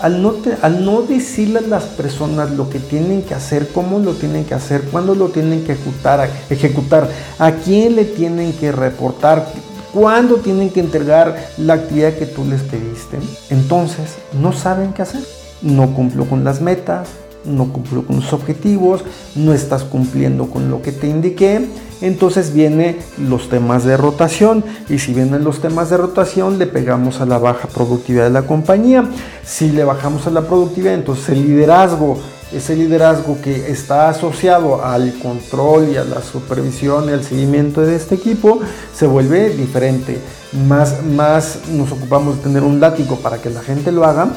al 0.01 0.23
no, 0.23 0.35
al 0.63 0.85
no 0.85 1.03
decirle 1.03 1.61
a 1.61 1.63
las 1.63 1.85
personas 1.85 2.51
lo 2.51 2.69
que 2.69 2.79
tienen 2.79 3.23
que 3.23 3.35
hacer, 3.35 3.69
cómo 3.69 3.99
lo 3.99 4.13
tienen 4.13 4.45
que 4.45 4.55
hacer, 4.55 4.83
cuándo 4.83 5.15
lo 5.15 5.29
tienen 5.29 5.65
que 5.65 5.73
ejecutar, 5.73 6.29
ejecutar 6.51 7.09
a 7.39 7.53
quién 7.53 7.97
le 7.97 8.05
tienen 8.05 8.53
que 8.53 8.73
reportar, 8.73 9.47
cuándo 9.93 10.37
tienen 10.37 10.71
que 10.71 10.81
entregar 10.81 11.49
la 11.57 11.75
actividad 11.75 12.15
que 12.15 12.27
tú 12.27 12.45
les 12.45 12.63
pediste, 12.63 13.19
entonces 13.51 14.17
no 14.33 14.53
saben 14.53 14.93
qué 14.93 15.03
hacer. 15.03 15.23
No 15.63 15.95
cumplo 15.95 16.27
con 16.27 16.45
las 16.45 16.61
metas, 16.61 17.09
no 17.45 17.73
cumplo 17.73 18.07
con 18.07 18.17
los 18.17 18.33
objetivos, 18.33 19.05
no 19.35 19.53
estás 19.53 19.85
cumpliendo 19.85 20.49
con 20.49 20.71
lo 20.71 20.83
que 20.83 20.93
te 20.93 21.09
indiqué 21.09 21.69
entonces 22.05 22.53
vienen 22.53 22.99
los 23.19 23.49
temas 23.49 23.85
de 23.85 23.97
rotación 23.97 24.63
y 24.91 24.99
si 24.99 25.15
vienen 25.15 25.43
los 25.43 25.61
temas 25.61 25.89
de 25.89 25.97
rotación 25.97 26.59
le 26.59 26.67
pegamos 26.67 27.21
a 27.23 27.27
la 27.27 27.39
baja 27.39 27.67
productividad 27.69 28.25
de 28.25 28.31
la 28.31 28.43
compañía. 28.43 29.09
Si 29.43 29.71
le 29.71 29.85
bajamos 29.85 30.27
a 30.27 30.31
la 30.31 30.43
productividad, 30.43 30.93
entonces 30.93 31.31
el 31.31 31.47
liderazgo, 31.47 32.19
ese 32.53 32.77
liderazgo 32.77 33.39
que 33.41 33.71
está 33.71 34.11
asociado 34.11 34.85
al 34.85 35.15
control 35.21 35.89
y 35.93 35.97
a 35.97 36.05
la 36.05 36.21
supervisión 36.21 37.09
y 37.09 37.13
al 37.13 37.25
seguimiento 37.25 37.81
de 37.81 37.97
este 37.97 38.17
equipo, 38.17 38.61
se 38.95 39.07
vuelve 39.07 39.51
diferente. 39.51 40.19
Más, 40.69 41.03
más 41.05 41.61
nos 41.73 41.91
ocupamos 41.91 42.37
de 42.37 42.43
tener 42.43 42.63
un 42.63 42.81
látigo 42.81 43.17
para 43.17 43.39
que 43.39 43.49
la 43.49 43.63
gente 43.63 43.91
lo 43.93 44.05
haga, 44.05 44.29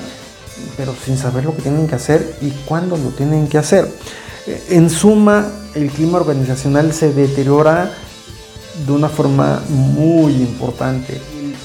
pero 0.76 0.94
sin 1.06 1.18
saber 1.18 1.46
lo 1.46 1.56
que 1.56 1.64
tienen 1.64 1.88
que 1.88 1.96
hacer 1.96 2.38
y 2.42 2.52
cuándo 2.66 2.98
lo 2.98 3.10
tienen 3.10 3.48
que 3.48 3.58
hacer. 3.58 3.90
En 4.70 4.90
suma, 4.90 5.46
el 5.76 5.90
clima 5.90 6.18
organizacional 6.18 6.94
se 6.94 7.12
deteriora 7.14 7.92
de 8.86 8.92
una 8.92 9.10
forma 9.10 9.62
muy 9.70 10.34
importante. 10.34 11.20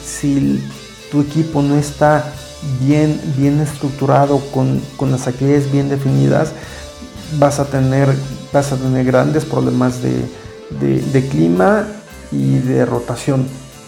Si 0.05 0.63
tu 1.11 1.21
equipo 1.21 1.63
no 1.63 1.77
está 1.77 2.33
bien, 2.81 3.21
bien 3.37 3.61
estructurado, 3.61 4.41
con, 4.53 4.81
las 5.11 5.27
actividades 5.27 5.71
bien 5.71 5.89
definidas, 5.89 6.53
vas 7.39 7.59
a 7.59 7.67
tener, 7.67 8.09
vas 8.53 8.73
a 8.73 8.77
tener 8.77 9.05
grandes 9.05 9.45
problemas 9.45 10.01
de, 10.03 11.29
clima 11.31 11.87
y 12.31 12.59
de 12.59 12.87
rotación. 12.87 13.47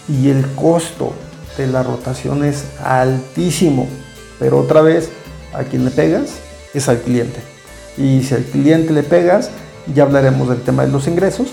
Y 0.08 0.28
el 0.28 0.46
costo 0.54 1.12
de 1.56 1.66
la 1.66 1.82
rotación 1.82 2.44
es 2.44 2.64
altísimo. 2.82 3.88
Pero 4.38 4.58
otra 4.58 4.82
vez, 4.82 5.10
a 5.52 5.64
quien 5.64 5.84
le 5.84 5.90
pegas 5.90 6.30
es 6.74 6.88
al 6.88 7.00
cliente. 7.00 7.40
Y 7.96 8.22
si 8.22 8.34
al 8.34 8.44
cliente 8.44 8.92
le 8.92 9.02
pegas, 9.02 9.50
ya 9.94 10.02
hablaremos 10.02 10.48
del 10.48 10.62
tema 10.62 10.84
de 10.84 10.92
los 10.92 11.06
ingresos, 11.06 11.48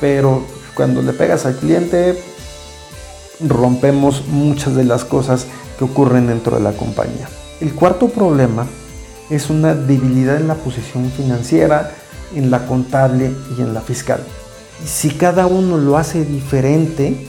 pero 0.00 0.44
cuando 0.74 1.02
le 1.02 1.12
pegas 1.12 1.46
al 1.46 1.56
cliente, 1.56 2.16
rompemos 3.40 4.26
muchas 4.28 4.74
de 4.76 4.84
las 4.84 5.04
cosas 5.04 5.46
que 5.78 5.84
ocurren 5.84 6.26
dentro 6.26 6.56
de 6.56 6.62
la 6.62 6.72
compañía. 6.72 7.28
El 7.60 7.74
cuarto 7.74 8.08
problema 8.08 8.66
es 9.30 9.50
una 9.50 9.74
debilidad 9.74 10.36
en 10.36 10.48
la 10.48 10.54
posición 10.54 11.10
financiera, 11.10 11.92
en 12.34 12.50
la 12.50 12.66
contable 12.66 13.32
y 13.56 13.62
en 13.62 13.74
la 13.74 13.80
fiscal. 13.80 14.20
Si 14.84 15.10
cada 15.10 15.46
uno 15.46 15.76
lo 15.76 15.96
hace 15.96 16.24
diferente, 16.24 17.26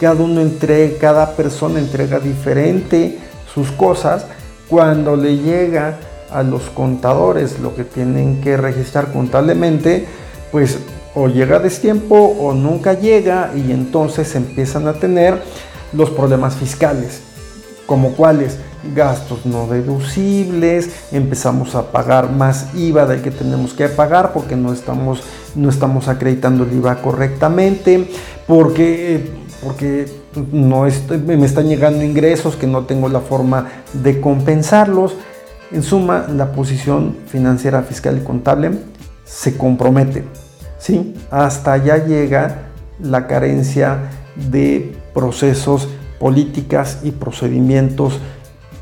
cada 0.00 0.22
uno 0.22 0.40
entrega, 0.40 0.98
cada 0.98 1.36
persona 1.36 1.78
entrega 1.78 2.20
diferente 2.20 3.18
sus 3.54 3.70
cosas, 3.72 4.26
cuando 4.68 5.16
le 5.16 5.38
llega 5.38 5.98
a 6.30 6.42
los 6.42 6.62
contadores 6.70 7.58
lo 7.60 7.74
que 7.74 7.84
tienen 7.84 8.40
que 8.40 8.56
registrar 8.56 9.12
contablemente, 9.12 10.06
pues 10.52 10.78
o 11.14 11.28
llega 11.28 11.56
a 11.56 11.60
destiempo 11.60 12.16
o 12.16 12.54
nunca 12.54 12.92
llega 12.94 13.50
y 13.54 13.72
entonces 13.72 14.34
empiezan 14.36 14.86
a 14.86 14.94
tener 14.94 15.42
los 15.92 16.10
problemas 16.10 16.54
fiscales, 16.54 17.20
como 17.86 18.12
cuáles 18.12 18.58
gastos 18.94 19.44
no 19.44 19.66
deducibles, 19.66 20.90
empezamos 21.12 21.74
a 21.74 21.90
pagar 21.90 22.30
más 22.30 22.74
IVA 22.74 23.06
del 23.06 23.22
que 23.22 23.30
tenemos 23.30 23.74
que 23.74 23.88
pagar 23.88 24.32
porque 24.32 24.56
no 24.56 24.72
estamos, 24.72 25.22
no 25.54 25.68
estamos 25.68 26.08
acreditando 26.08 26.64
el 26.64 26.72
IVA 26.72 27.02
correctamente, 27.02 28.08
porque, 28.46 29.28
porque 29.62 30.06
no 30.52 30.86
me 31.26 31.46
están 31.46 31.68
llegando 31.68 32.02
ingresos 32.02 32.56
que 32.56 32.66
no 32.66 32.86
tengo 32.86 33.08
la 33.08 33.20
forma 33.20 33.68
de 33.92 34.20
compensarlos. 34.20 35.14
En 35.70 35.82
suma, 35.82 36.26
la 36.28 36.52
posición 36.52 37.16
financiera, 37.26 37.82
fiscal 37.82 38.18
y 38.18 38.24
contable 38.24 38.70
se 39.24 39.56
compromete. 39.56 40.24
¿sí? 40.78 41.14
Hasta 41.30 41.74
allá 41.74 42.04
llega 42.04 42.70
la 43.02 43.26
carencia 43.26 44.10
de 44.50 44.92
procesos, 45.14 45.88
políticas 46.18 47.00
y 47.02 47.12
procedimientos 47.12 48.18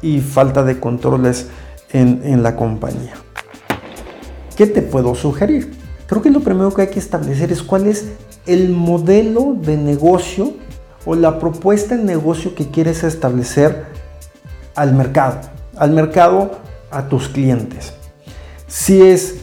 y 0.00 0.20
falta 0.20 0.62
de 0.62 0.78
controles 0.78 1.48
en, 1.90 2.22
en 2.24 2.42
la 2.42 2.56
compañía. 2.56 3.14
¿Qué 4.56 4.66
te 4.66 4.82
puedo 4.82 5.14
sugerir? 5.14 5.72
Creo 6.06 6.22
que 6.22 6.30
lo 6.30 6.40
primero 6.40 6.72
que 6.72 6.82
hay 6.82 6.88
que 6.88 6.98
establecer 6.98 7.52
es 7.52 7.62
cuál 7.62 7.86
es 7.86 8.06
el 8.46 8.70
modelo 8.70 9.54
de 9.60 9.76
negocio 9.76 10.54
o 11.08 11.14
la 11.14 11.38
propuesta 11.38 11.96
de 11.96 12.04
negocio 12.04 12.54
que 12.54 12.70
quieres 12.70 13.02
establecer 13.02 13.86
al 14.74 14.92
mercado. 14.92 15.38
Al 15.74 15.92
mercado 15.92 16.50
a 16.90 17.08
tus 17.08 17.30
clientes. 17.30 17.94
Si 18.66 19.00
es 19.00 19.36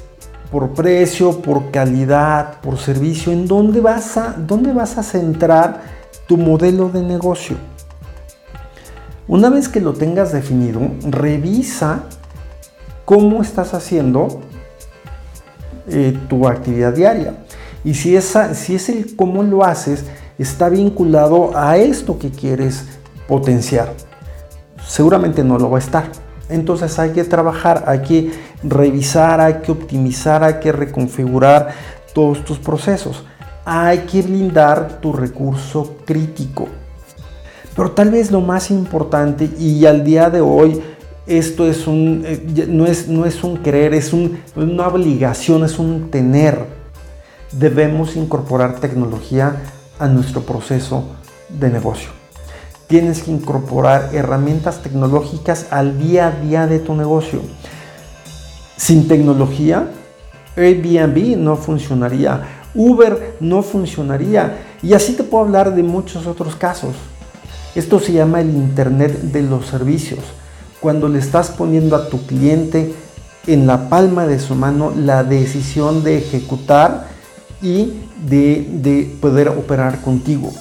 por 0.51 0.75
precio, 0.75 1.41
por 1.41 1.71
calidad, 1.71 2.61
por 2.61 2.77
servicio, 2.77 3.31
¿en 3.31 3.47
dónde 3.47 3.81
vas 3.81 4.15
a, 4.15 4.35
dónde 4.37 4.73
vas 4.73 4.99
a 4.99 5.01
centrar 5.01 5.81
tu 6.27 6.37
modelo 6.37 6.89
de 6.89 7.01
negocio? 7.01 7.57
Una 9.27 9.49
vez 9.49 9.67
que 9.67 9.81
lo 9.81 9.93
tengas 9.93 10.33
definido, 10.33 10.81
revisa 11.09 12.03
cómo 13.05 13.41
estás 13.41 13.73
haciendo 13.73 14.41
eh, 15.87 16.15
tu 16.29 16.47
actividad 16.47 16.93
diaria. 16.93 17.43
Y 17.83 17.95
si, 17.95 18.15
si 18.21 18.75
es 18.75 18.89
el 18.89 19.15
cómo 19.15 19.41
lo 19.41 19.63
haces, 19.63 20.05
está 20.37 20.69
vinculado 20.69 21.51
a 21.55 21.77
esto 21.77 22.19
que 22.19 22.31
quieres 22.31 22.85
potenciar. 23.27 23.93
Seguramente 24.85 25.43
no 25.43 25.57
lo 25.57 25.69
va 25.69 25.77
a 25.77 25.81
estar 25.81 26.25
entonces 26.49 26.97
hay 26.99 27.11
que 27.11 27.23
trabajar, 27.23 27.83
hay 27.87 27.99
que 27.99 28.31
revisar, 28.63 29.41
hay 29.41 29.55
que 29.55 29.71
optimizar, 29.71 30.43
hay 30.43 30.55
que 30.55 30.71
reconfigurar 30.71 31.73
todos 32.13 32.43
tus 32.45 32.59
procesos. 32.59 33.23
Hay 33.65 33.99
que 33.99 34.21
blindar 34.21 34.99
tu 35.01 35.11
recurso 35.11 35.97
crítico. 36.05 36.67
Pero 37.75 37.91
tal 37.91 38.11
vez 38.11 38.31
lo 38.31 38.41
más 38.41 38.69
importante 38.69 39.49
y 39.57 39.85
al 39.85 40.03
día 40.03 40.29
de 40.29 40.39
hoy 40.39 40.81
esto 41.25 41.67
es 41.67 41.87
un, 41.87 42.23
eh, 42.25 42.67
no, 42.69 42.85
es, 42.85 43.07
no 43.07 43.25
es 43.25 43.43
un 43.43 43.57
querer, 43.57 43.95
es 43.95 44.13
una 44.13 44.87
obligación, 44.87 45.63
es 45.63 45.79
un 45.79 46.11
tener. 46.11 46.59
Debemos 47.51 48.15
incorporar 48.15 48.79
tecnología 48.79 49.55
a 49.99 50.07
nuestro 50.07 50.41
proceso 50.41 51.05
de 51.49 51.69
negocio 51.69 52.09
tienes 52.87 53.23
que 53.23 53.31
incorporar 53.31 54.11
herramientas 54.13 54.81
tecnológicas 54.81 55.67
al 55.71 55.97
día 55.97 56.27
a 56.27 56.31
día 56.31 56.67
de 56.67 56.79
tu 56.79 56.95
negocio. 56.95 57.41
Sin 58.77 59.07
tecnología, 59.07 59.89
Airbnb 60.55 61.37
no 61.37 61.55
funcionaría, 61.55 62.41
Uber 62.75 63.37
no 63.39 63.63
funcionaría 63.63 64.57
y 64.83 64.93
así 64.93 65.13
te 65.13 65.23
puedo 65.23 65.45
hablar 65.45 65.73
de 65.73 65.83
muchos 65.83 66.27
otros 66.27 66.55
casos. 66.55 66.95
Esto 67.73 67.99
se 67.99 68.13
llama 68.13 68.41
el 68.41 68.49
Internet 68.49 69.19
de 69.21 69.41
los 69.41 69.65
servicios. 69.65 70.21
Cuando 70.79 71.09
le 71.09 71.19
estás 71.19 71.49
poniendo 71.49 71.95
a 71.95 72.09
tu 72.09 72.25
cliente 72.25 72.93
en 73.47 73.65
la 73.65 73.89
palma 73.89 74.27
de 74.27 74.39
su 74.39 74.55
mano 74.55 74.93
la 74.95 75.23
decisión 75.23 76.03
de 76.03 76.17
ejecutar 76.17 77.07
y 77.65 77.93
de, 78.29 78.67
de 78.71 79.17
poder 79.19 79.49
operar 79.49 80.01
contigo 80.01 80.51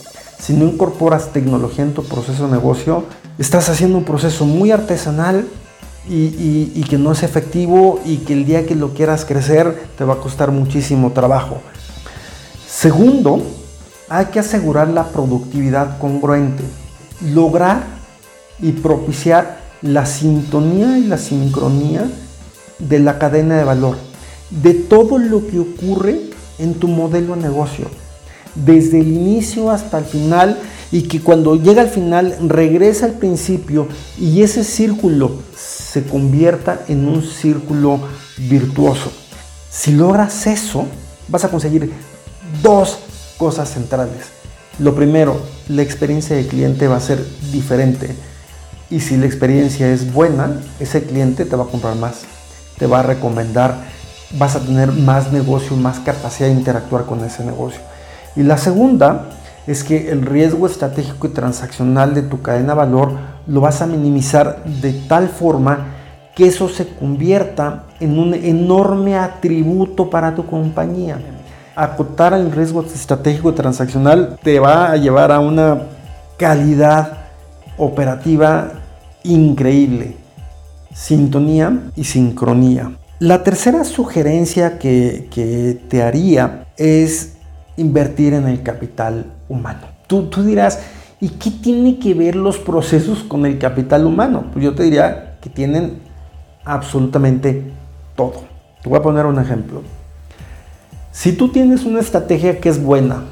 si 0.45 0.53
no 0.53 0.67
incorporas 0.67 1.33
tecnología 1.33 1.85
en 1.85 1.95
tu 1.95 2.05
proceso 2.05 2.45
de 2.45 2.53
negocio, 2.53 3.05
estás 3.39 3.71
haciendo 3.71 3.97
un 3.97 4.05
proceso 4.05 4.45
muy 4.45 4.73
artesanal 4.73 5.47
y, 6.07 6.83
que 6.83 6.99
no 6.99 7.13
es 7.13 7.23
efectivo 7.23 7.99
y 8.05 8.19
que 8.19 8.35
el 8.35 8.45
día 8.45 8.67
que 8.67 8.75
lo 8.75 8.93
quieras 8.93 9.25
crecer 9.25 9.87
te 9.97 10.05
va 10.05 10.15
a 10.15 10.19
costar 10.19 10.51
muchísimo 10.51 11.13
trabajo. 11.13 11.63
Segundo, 12.69 13.41
hay 14.11 14.27
que 14.27 14.39
asegurar 14.39 14.89
la 14.89 15.05
productividad 15.05 15.97
congruente, 15.97 16.63
lograr 17.33 17.83
y 18.61 18.73
propiciar 18.73 19.61
la 19.81 20.05
sintonía 20.05 20.99
y 20.99 21.05
la 21.05 21.17
sincronía 21.17 22.07
de 22.79 22.99
la 22.99 23.19
cadena 23.19 23.57
de 23.57 23.65
valor, 23.65 23.97
de 24.51 24.75
todo 24.75 25.17
lo 25.17 25.47
que 25.47 25.59
ocurre 25.59 26.34
en 26.59 26.75
tu 26.75 26.89
modelo 26.89 27.35
de 27.37 27.43
negocio 27.43 27.89
desde 28.55 29.01
el 29.01 29.09
inicio 29.09 29.71
hasta 29.71 29.99
el 29.99 30.05
final 30.05 30.59
y 30.93 31.03
que 31.03 31.21
cuando 31.21 31.57
llega 31.57 31.83
al 31.83 31.89
final 31.89 32.37
regresa 32.47 33.07
al 33.07 33.15
principio 33.15 33.89
y 34.19 34.43
ese 34.43 34.65
círculo 34.65 35.43
se 35.57 36.05
convierta 36.05 36.83
en 36.89 37.09
un 37.09 37.23
círculo 37.23 38.01
virtuoso. 38.37 39.11
Si 39.71 39.93
logras 39.93 40.47
eso, 40.47 40.87
vas 41.29 41.45
a 41.45 41.51
conseguir 41.51 41.93
dos 42.63 42.99
cosas 43.39 43.71
centrales. 43.71 44.29
Lo 44.79 44.95
primero, 44.95 45.41
la 45.69 45.83
experiencia 45.83 46.37
del 46.37 46.47
cliente 46.47 46.89
va 46.89 46.97
a 46.97 47.01
ser 47.01 47.25
diferente. 47.53 48.15
Y 48.91 49.01
si 49.01 49.17
la 49.17 49.27
experiencia 49.27 49.91
es 49.91 50.13
buena, 50.13 50.61
ese 50.79 51.03
cliente 51.03 51.45
te 51.45 51.57
va 51.57 51.65
a 51.65 51.69
comprar 51.69 51.97
más, 51.97 52.23
te 52.79 52.87
va 52.87 53.01
a 53.01 53.03
recomendar, 53.03 53.85
vas 54.39 54.57
a 54.57 54.61
tener 54.61 54.93
más 54.93 55.33
negocio, 55.33 55.77
más 55.77 56.01
capacidad 56.01 56.49
de 56.49 56.55
interactuar 56.55 57.05
con 57.05 57.25
ese 57.25 57.45
negocio. 57.45 57.81
Y 58.37 58.43
la 58.43 58.59
segunda 58.59 59.27
es 59.67 59.85
que 59.85 60.11
el 60.11 60.23
riesgo 60.23 60.67
estratégico 60.67 61.27
y 61.27 61.31
transaccional 61.31 62.15
de 62.15 62.23
tu 62.23 62.43
cadena 62.43 62.75
de 62.75 62.79
valor 62.79 63.13
lo 63.47 63.61
vas 63.61 63.81
a 63.81 63.87
minimizar 63.87 64.65
de 64.65 64.93
tal 64.93 65.29
forma 65.29 65.87
que 66.35 66.47
eso 66.47 66.69
se 66.69 66.89
convierta 66.89 67.85
en 68.01 68.19
un 68.19 68.35
enorme 68.35 69.17
atributo 69.17 70.11
para 70.11 70.35
tu 70.35 70.45
compañía. 70.47 71.19
Acotar 71.77 72.35
el 72.35 72.51
riesgo 72.53 72.83
estratégico 72.83 73.51
y 73.51 73.55
transaccional 73.55 74.39
te 74.43 74.59
va 74.59 74.91
a 74.91 74.97
llevar 74.97 75.33
a 75.33 75.41
una 75.41 75.83
calidad 76.37 77.19
operativa 77.77 78.73
increíble. 79.23 80.17
Sintonía 80.93 81.81
y 81.97 82.05
sincronía. 82.05 82.93
La 83.25 83.43
tercera 83.43 83.85
sugerencia 83.85 84.79
que, 84.79 85.81
te 85.89 86.03
haría 86.03 86.67
es 86.77 87.37
invertir 87.79 88.35
en 88.35 88.47
el 88.47 88.63
capital 88.63 89.33
humano. 89.49 89.81
Tú, 90.07 90.25
tú 90.25 90.43
dirás, 90.43 90.81
¿y 91.23 91.31
qué 91.31 91.51
tiene 91.51 91.99
que 91.99 92.13
ver 92.13 92.37
los 92.37 92.59
procesos 92.59 93.25
con 93.25 93.47
el 93.47 93.59
capital 93.59 94.05
humano? 94.05 94.51
Pues 94.53 94.63
yo 94.63 94.75
te 94.75 94.83
diría 94.83 95.39
que 95.41 95.49
tienen 95.49 96.01
absolutamente 96.67 97.63
todo. 98.15 98.43
Te 98.83 98.91
voy 98.91 98.99
a 98.99 99.03
poner 99.03 99.25
un 99.25 99.39
ejemplo. 99.39 99.81
Si 101.11 101.33
tú 101.33 101.49
tienes 101.49 101.87
una 101.87 102.01
estrategia 102.01 102.61
que 102.61 102.69
es 102.69 102.83
buena 102.83 103.23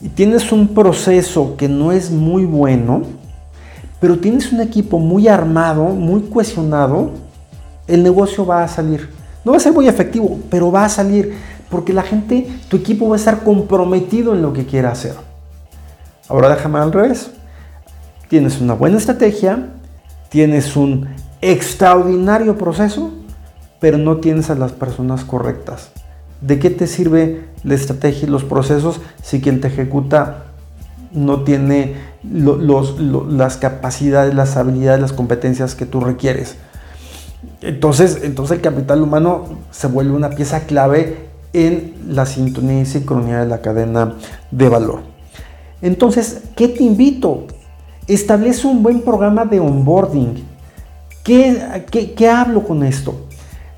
y 0.00 0.08
tienes 0.08 0.50
un 0.52 0.68
proceso 0.68 1.58
que 1.58 1.68
no 1.68 1.92
es 1.92 2.10
muy 2.10 2.46
bueno, 2.46 3.02
pero 4.00 4.18
tienes 4.18 4.50
un 4.52 4.62
equipo 4.62 4.98
muy 4.98 5.28
armado, 5.28 5.88
muy 5.88 6.22
cohesionado, 6.22 7.21
el 7.92 8.02
negocio 8.02 8.46
va 8.46 8.64
a 8.64 8.68
salir. 8.68 9.10
No 9.44 9.52
va 9.52 9.58
a 9.58 9.60
ser 9.60 9.72
muy 9.72 9.88
efectivo, 9.88 10.38
pero 10.50 10.72
va 10.72 10.84
a 10.84 10.88
salir 10.88 11.34
porque 11.68 11.92
la 11.92 12.02
gente, 12.02 12.48
tu 12.68 12.76
equipo 12.76 13.08
va 13.08 13.16
a 13.16 13.18
estar 13.18 13.42
comprometido 13.42 14.34
en 14.34 14.42
lo 14.42 14.52
que 14.52 14.66
quiere 14.66 14.88
hacer. 14.88 15.14
Ahora 16.28 16.48
déjame 16.48 16.78
al 16.78 16.92
revés. 16.92 17.30
Tienes 18.28 18.60
una 18.60 18.74
buena 18.74 18.98
estrategia, 18.98 19.70
tienes 20.28 20.76
un 20.76 21.08
extraordinario 21.40 22.56
proceso, 22.56 23.10
pero 23.80 23.98
no 23.98 24.18
tienes 24.18 24.48
a 24.48 24.54
las 24.54 24.72
personas 24.72 25.24
correctas. 25.24 25.90
¿De 26.40 26.58
qué 26.58 26.70
te 26.70 26.86
sirve 26.86 27.44
la 27.64 27.74
estrategia 27.74 28.26
y 28.26 28.30
los 28.30 28.44
procesos 28.44 29.00
si 29.22 29.40
quien 29.40 29.60
te 29.60 29.68
ejecuta 29.68 30.44
no 31.12 31.42
tiene 31.42 31.96
las 32.22 33.56
capacidades, 33.56 34.34
las 34.34 34.56
habilidades, 34.56 35.00
las 35.00 35.12
competencias 35.12 35.74
que 35.74 35.86
tú 35.86 36.00
requieres? 36.00 36.56
Entonces, 37.60 38.20
entonces 38.22 38.56
el 38.56 38.62
capital 38.62 39.02
humano 39.02 39.44
se 39.70 39.86
vuelve 39.86 40.12
una 40.12 40.30
pieza 40.30 40.60
clave 40.60 41.28
en 41.52 41.94
la 42.08 42.26
sintonía 42.26 42.80
y 42.80 42.86
sincronía 42.86 43.40
de 43.40 43.46
la 43.46 43.60
cadena 43.60 44.16
de 44.50 44.68
valor. 44.68 45.00
Entonces, 45.80 46.42
¿qué 46.56 46.68
te 46.68 46.82
invito? 46.84 47.46
Establece 48.06 48.66
un 48.66 48.82
buen 48.82 49.02
programa 49.02 49.44
de 49.44 49.60
onboarding. 49.60 50.44
¿Qué, 51.24 51.84
qué, 52.16 52.28
hablo 52.28 52.64
con 52.64 52.82
esto? 52.82 53.26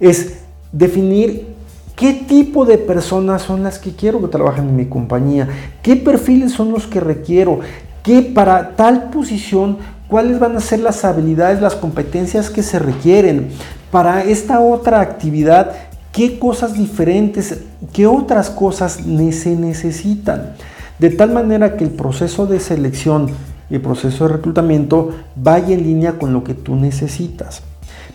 Es 0.00 0.38
definir 0.72 1.54
qué 1.94 2.12
tipo 2.14 2.64
de 2.64 2.78
personas 2.78 3.42
son 3.42 3.62
las 3.62 3.78
que 3.78 3.94
quiero 3.94 4.20
que 4.20 4.28
trabajen 4.28 4.68
en 4.68 4.76
mi 4.76 4.86
compañía, 4.86 5.48
qué 5.82 5.96
perfiles 5.96 6.52
son 6.52 6.70
los 6.72 6.86
que 6.86 7.00
requiero, 7.00 7.60
qué 8.02 8.22
para 8.22 8.76
tal 8.76 9.10
posición, 9.10 9.78
cuáles 10.14 10.38
van 10.38 10.56
a 10.56 10.60
ser 10.60 10.78
las 10.78 11.04
habilidades, 11.04 11.60
las 11.60 11.74
competencias 11.74 12.48
que 12.48 12.62
se 12.62 12.78
requieren. 12.78 13.48
Para 13.90 14.22
esta 14.22 14.60
otra 14.60 15.00
actividad, 15.00 15.72
qué 16.12 16.38
cosas 16.38 16.74
diferentes, 16.74 17.62
qué 17.92 18.06
otras 18.06 18.48
cosas 18.48 19.00
se 19.32 19.56
necesitan. 19.56 20.52
De 21.00 21.10
tal 21.10 21.32
manera 21.32 21.76
que 21.76 21.82
el 21.82 21.90
proceso 21.90 22.46
de 22.46 22.60
selección 22.60 23.26
y 23.68 23.74
el 23.74 23.80
proceso 23.80 24.28
de 24.28 24.34
reclutamiento 24.34 25.10
vaya 25.34 25.74
en 25.74 25.82
línea 25.82 26.12
con 26.12 26.32
lo 26.32 26.44
que 26.44 26.54
tú 26.54 26.76
necesitas. 26.76 27.62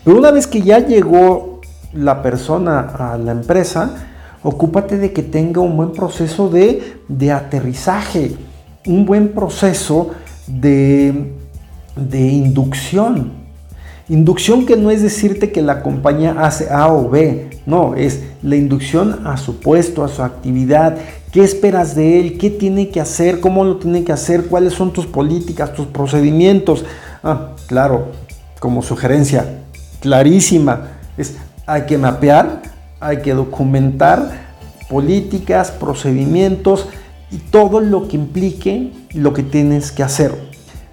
Pero 0.02 0.16
una 0.16 0.30
vez 0.30 0.46
que 0.46 0.62
ya 0.62 0.78
llegó 0.78 1.60
la 1.92 2.22
persona 2.22 2.80
a 2.80 3.18
la 3.18 3.32
empresa, 3.32 3.90
ocúpate 4.42 4.96
de 4.96 5.12
que 5.12 5.22
tenga 5.22 5.60
un 5.60 5.76
buen 5.76 5.92
proceso 5.92 6.48
de, 6.48 6.94
de 7.08 7.30
aterrizaje, 7.30 8.36
un 8.86 9.04
buen 9.04 9.32
proceso 9.34 10.12
de, 10.46 11.39
de 11.96 12.20
inducción. 12.20 13.32
Inducción 14.08 14.66
que 14.66 14.76
no 14.76 14.90
es 14.90 15.02
decirte 15.02 15.52
que 15.52 15.62
la 15.62 15.82
compañía 15.82 16.34
hace 16.40 16.68
A 16.70 16.92
o 16.92 17.08
B, 17.08 17.50
no, 17.64 17.94
es 17.94 18.24
la 18.42 18.56
inducción 18.56 19.26
a 19.26 19.36
su 19.36 19.60
puesto, 19.60 20.02
a 20.02 20.08
su 20.08 20.22
actividad, 20.22 20.96
qué 21.30 21.44
esperas 21.44 21.94
de 21.94 22.18
él, 22.18 22.38
qué 22.38 22.50
tiene 22.50 22.88
que 22.88 23.00
hacer, 23.00 23.40
cómo 23.40 23.64
lo 23.64 23.76
tiene 23.76 24.02
que 24.02 24.10
hacer, 24.10 24.46
cuáles 24.46 24.72
son 24.72 24.92
tus 24.92 25.06
políticas, 25.06 25.74
tus 25.74 25.86
procedimientos. 25.86 26.84
Ah, 27.22 27.52
claro, 27.68 28.08
como 28.58 28.82
sugerencia 28.82 29.60
clarísima, 30.00 30.88
es 31.16 31.36
hay 31.66 31.82
que 31.82 31.96
mapear, 31.96 32.62
hay 32.98 33.18
que 33.18 33.32
documentar 33.32 34.50
políticas, 34.88 35.70
procedimientos 35.70 36.88
y 37.30 37.36
todo 37.36 37.78
lo 37.78 38.08
que 38.08 38.16
implique 38.16 38.92
lo 39.14 39.32
que 39.32 39.44
tienes 39.44 39.92
que 39.92 40.02
hacer. 40.02 40.49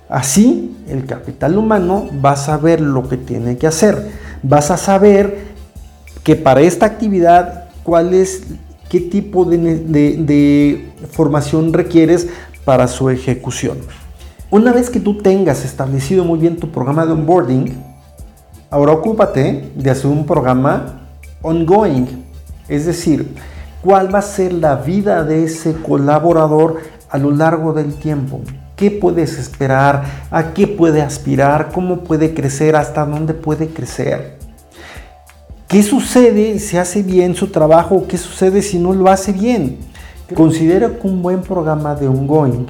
Así, 0.09 0.77
el 0.87 1.05
capital 1.05 1.57
humano 1.57 2.09
va 2.23 2.31
a 2.31 2.37
saber 2.37 2.79
lo 2.79 3.09
que 3.09 3.17
tiene 3.17 3.57
que 3.57 3.67
hacer. 3.67 4.11
Vas 4.41 4.71
a 4.71 4.77
saber 4.77 5.47
que 6.23 6.35
para 6.35 6.61
esta 6.61 6.85
actividad, 6.85 7.65
cuál 7.83 8.13
es, 8.13 8.43
qué 8.89 9.01
tipo 9.01 9.43
de, 9.43 9.57
de 9.57 10.91
formación 11.11 11.73
requieres 11.73 12.27
para 12.63 12.87
su 12.87 13.09
ejecución. 13.09 13.79
Una 14.49 14.71
vez 14.71 14.89
que 14.89 15.01
tú 15.01 15.17
tengas 15.17 15.65
establecido 15.65 16.23
muy 16.23 16.39
bien 16.39 16.55
tu 16.55 16.71
programa 16.71 17.05
de 17.05 17.11
onboarding, 17.11 17.83
ahora 18.69 18.93
ocúpate 18.93 19.71
de 19.75 19.89
hacer 19.89 20.09
un 20.09 20.25
programa 20.25 21.01
ongoing, 21.41 22.07
es 22.69 22.85
decir, 22.85 23.35
cuál 23.81 24.13
va 24.13 24.19
a 24.19 24.21
ser 24.21 24.53
la 24.53 24.75
vida 24.75 25.25
de 25.25 25.43
ese 25.43 25.73
colaborador 25.73 26.77
a 27.09 27.17
lo 27.17 27.31
largo 27.31 27.73
del 27.73 27.93
tiempo 27.95 28.41
qué 28.77 28.91
puedes 28.91 29.37
esperar, 29.37 30.03
a 30.31 30.53
qué 30.53 30.67
puede 30.67 31.01
aspirar, 31.01 31.71
cómo 31.73 32.03
puede 32.03 32.33
crecer, 32.33 32.75
hasta 32.75 33.05
dónde 33.05 33.33
puede 33.33 33.67
crecer. 33.67 34.37
¿Qué 35.67 35.83
sucede 35.83 36.59
si 36.59 36.77
hace 36.77 37.03
bien 37.03 37.35
su 37.35 37.47
trabajo? 37.47 38.05
¿Qué 38.07 38.17
sucede 38.17 38.61
si 38.61 38.79
no 38.79 38.93
lo 38.93 39.09
hace 39.09 39.33
bien? 39.33 39.79
Considera 40.33 40.89
que 40.89 41.07
un 41.07 41.21
buen 41.21 41.41
programa 41.41 41.95
de 41.95 42.07
ongoing 42.07 42.67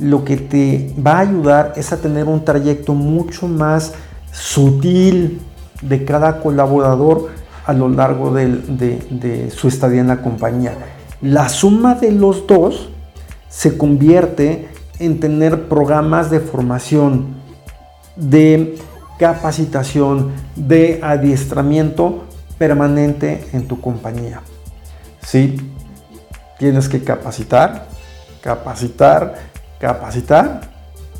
lo 0.00 0.24
que 0.24 0.36
te 0.36 0.92
va 1.00 1.18
a 1.18 1.20
ayudar 1.20 1.72
es 1.76 1.92
a 1.92 1.98
tener 1.98 2.26
un 2.26 2.44
trayecto 2.44 2.92
mucho 2.92 3.46
más 3.46 3.92
sutil 4.32 5.40
de 5.80 6.04
cada 6.04 6.40
colaborador 6.40 7.30
a 7.64 7.72
lo 7.72 7.88
largo 7.88 8.34
de, 8.34 8.48
de 8.48 9.50
su 9.52 9.68
estadía 9.68 10.00
en 10.00 10.08
la 10.08 10.20
compañía. 10.20 10.74
La 11.22 11.48
suma 11.48 11.94
de 11.94 12.10
los 12.10 12.46
dos 12.46 12.90
se 13.48 13.78
convierte 13.78 14.73
en 14.98 15.20
tener 15.20 15.68
programas 15.68 16.30
de 16.30 16.40
formación, 16.40 17.34
de 18.16 18.76
capacitación, 19.18 20.32
de 20.56 21.00
adiestramiento 21.02 22.24
permanente 22.58 23.46
en 23.52 23.66
tu 23.66 23.80
compañía. 23.80 24.40
¿Sí? 25.22 25.56
Tienes 26.58 26.88
que 26.88 27.02
capacitar, 27.02 27.86
capacitar, 28.40 29.34
capacitar 29.78 30.60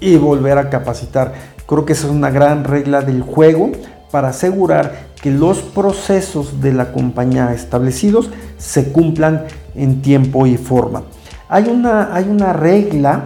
y 0.00 0.16
volver 0.16 0.58
a 0.58 0.70
capacitar. 0.70 1.32
Creo 1.66 1.84
que 1.84 1.94
esa 1.94 2.06
es 2.06 2.12
una 2.12 2.30
gran 2.30 2.64
regla 2.64 3.00
del 3.02 3.22
juego 3.22 3.72
para 4.10 4.28
asegurar 4.28 5.14
que 5.20 5.30
los 5.30 5.58
procesos 5.58 6.60
de 6.60 6.72
la 6.72 6.92
compañía 6.92 7.52
establecidos 7.52 8.30
se 8.58 8.92
cumplan 8.92 9.46
en 9.74 10.02
tiempo 10.02 10.46
y 10.46 10.56
forma. 10.56 11.02
Hay 11.48 11.64
una, 11.64 12.14
hay 12.14 12.28
una 12.28 12.52
regla 12.52 13.24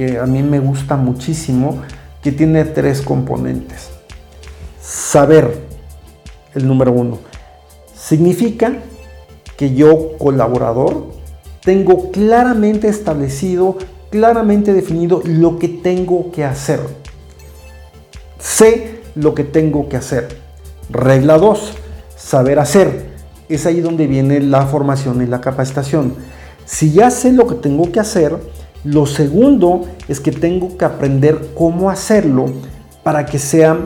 que 0.00 0.18
a 0.18 0.24
mí 0.24 0.42
me 0.42 0.60
gusta 0.60 0.96
muchísimo, 0.96 1.82
que 2.22 2.32
tiene 2.32 2.64
tres 2.64 3.02
componentes. 3.02 3.90
Saber, 4.80 5.62
el 6.54 6.66
número 6.66 6.90
uno, 6.90 7.18
significa 7.94 8.72
que 9.58 9.74
yo, 9.74 10.16
colaborador, 10.16 11.20
Tengo 11.62 12.10
claramente 12.10 12.88
establecido, 12.88 13.76
claramente 14.08 14.72
definido 14.72 15.20
lo 15.26 15.58
que 15.58 15.68
tengo 15.68 16.32
que 16.32 16.42
hacer. 16.42 16.80
Sé 18.38 19.02
lo 19.14 19.34
que 19.34 19.44
tengo 19.44 19.90
que 19.90 19.98
hacer. 19.98 20.28
Regla 20.88 21.36
2. 21.36 21.74
Saber 22.16 22.58
hacer. 22.58 23.10
Es 23.50 23.66
ahí 23.66 23.82
donde 23.82 24.06
viene 24.06 24.40
la 24.40 24.64
formación 24.64 25.20
y 25.20 25.26
la 25.26 25.42
capacitación. 25.42 26.14
Si 26.64 26.92
ya 26.92 27.10
sé 27.10 27.32
lo 27.32 27.46
que 27.46 27.56
tengo 27.56 27.92
que 27.92 28.00
hacer, 28.00 28.38
lo 28.84 29.06
segundo 29.06 29.82
es 30.08 30.20
que 30.20 30.32
tengo 30.32 30.76
que 30.78 30.84
aprender 30.84 31.50
cómo 31.54 31.90
hacerlo 31.90 32.46
para 33.02 33.26
que 33.26 33.38
sea 33.38 33.78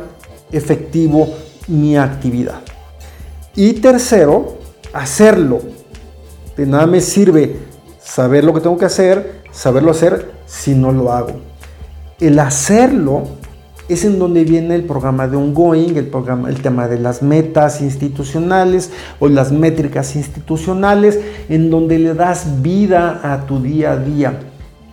efectivo 0.53 1.29
mi 1.67 1.97
actividad. 1.97 2.61
Y 3.57 3.75
tercero, 3.75 4.59
hacerlo. 4.93 5.61
De 6.57 6.67
nada 6.67 6.87
me 6.87 7.01
sirve 7.01 7.57
saber 8.03 8.45
lo 8.45 8.55
que 8.55 8.61
tengo 8.61 8.79
que 8.79 8.85
hacer, 8.85 9.43
saberlo 9.51 9.91
hacer 9.91 10.31
si 10.47 10.75
no 10.75 10.93
lo 10.93 11.13
hago. 11.13 11.33
El 12.21 12.39
hacerlo 12.39 13.25
es 13.89 14.05
en 14.05 14.19
donde 14.19 14.45
viene 14.45 14.77
el 14.77 14.85
programa 14.85 15.27
de 15.27 15.37
ongoing, 15.37 15.97
el, 15.97 16.07
programa, 16.07 16.49
el 16.49 16.63
tema 16.63 16.89
de 16.89 16.99
las 16.99 17.23
metas 17.23 17.81
institucionales 17.81 18.91
o 19.19 19.29
las 19.29 19.53
métricas 19.53 20.15
institucionales, 20.17 21.19
en 21.49 21.71
donde 21.71 21.99
le 21.99 22.15
das 22.15 22.63
vida 22.63 23.21
a 23.23 23.47
tu 23.47 23.61
día 23.61 23.93
a 23.93 23.97
día. 23.97 24.39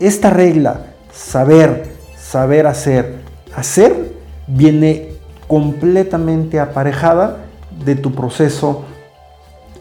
Esta 0.02 0.32
regla, 0.32 0.88
saber, 1.14 1.84
saber 2.18 2.66
hacer, 2.66 3.20
hacer, 3.56 4.16
viene 4.48 5.10
completamente 5.48 6.60
aparejada 6.60 7.38
de 7.86 7.94
tu 7.94 8.12
proceso, 8.12 8.86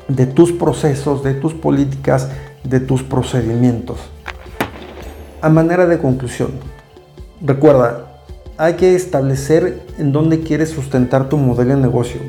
de 0.08 0.26
tus 0.26 0.52
procesos, 0.52 1.24
de 1.24 1.32
tus 1.32 1.54
políticas, 1.54 2.28
de 2.64 2.80
tus 2.80 3.02
procedimientos. 3.02 3.98
A 5.40 5.48
manera 5.48 5.86
de 5.86 5.96
conclusión, 5.96 6.50
recuerda, 7.40 8.20
hay 8.58 8.74
que 8.74 8.94
establecer 8.94 9.80
en 9.96 10.12
dónde 10.12 10.40
quieres 10.40 10.68
sustentar 10.68 11.30
tu 11.30 11.38
modelo 11.38 11.74
de 11.76 11.80
negocio. 11.80 12.20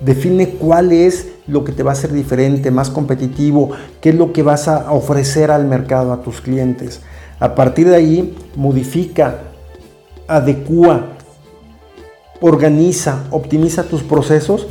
Define 0.00 0.50
cuál 0.50 0.92
es 0.92 1.28
lo 1.46 1.64
que 1.64 1.72
te 1.72 1.82
va 1.82 1.90
a 1.90 1.94
hacer 1.94 2.12
diferente, 2.12 2.70
más 2.70 2.90
competitivo, 2.90 3.70
qué 4.00 4.10
es 4.10 4.14
lo 4.14 4.32
que 4.32 4.42
vas 4.42 4.68
a 4.68 4.92
ofrecer 4.92 5.50
al 5.50 5.66
mercado, 5.66 6.12
a 6.12 6.22
tus 6.22 6.40
clientes. 6.40 7.00
A 7.38 7.54
partir 7.54 7.88
de 7.88 7.96
ahí, 7.96 8.36
modifica, 8.56 9.40
adecua, 10.26 11.12
organiza, 12.40 13.24
optimiza 13.30 13.84
tus 13.84 14.02
procesos. 14.02 14.66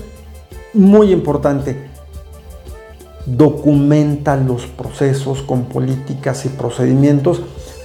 Muy 0.74 1.12
importante, 1.12 1.78
documenta 3.26 4.36
los 4.36 4.68
procesos 4.68 5.42
con 5.42 5.66
políticas 5.66 6.46
y 6.46 6.50
procedimientos 6.50 7.42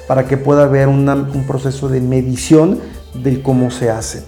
para 0.07 0.27
que 0.27 0.37
pueda 0.37 0.65
haber 0.65 0.89
un 0.89 1.45
proceso 1.47 1.89
de 1.89 2.01
medición 2.01 2.81
de 3.15 3.43
cómo 3.43 3.71
se 3.71 3.91
hace. 3.91 4.25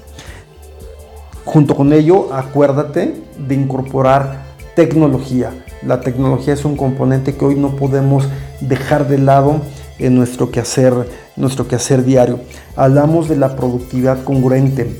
Junto 1.52 1.76
con 1.76 1.92
ello, 1.92 2.32
acuérdate 2.32 3.14
de 3.36 3.54
incorporar 3.54 4.44
tecnología. 4.74 5.50
La 5.86 6.00
tecnología 6.00 6.54
es 6.54 6.64
un 6.64 6.78
componente 6.78 7.34
que 7.34 7.44
hoy 7.44 7.56
no 7.56 7.76
podemos 7.76 8.26
dejar 8.62 9.06
de 9.06 9.18
lado 9.18 9.60
en 9.98 10.14
nuestro 10.14 10.50
quehacer, 10.50 10.94
nuestro 11.36 11.68
quehacer 11.68 12.04
diario. 12.04 12.40
Hablamos 12.74 13.28
de 13.28 13.36
la 13.36 13.54
productividad 13.54 14.24
congruente, 14.24 14.98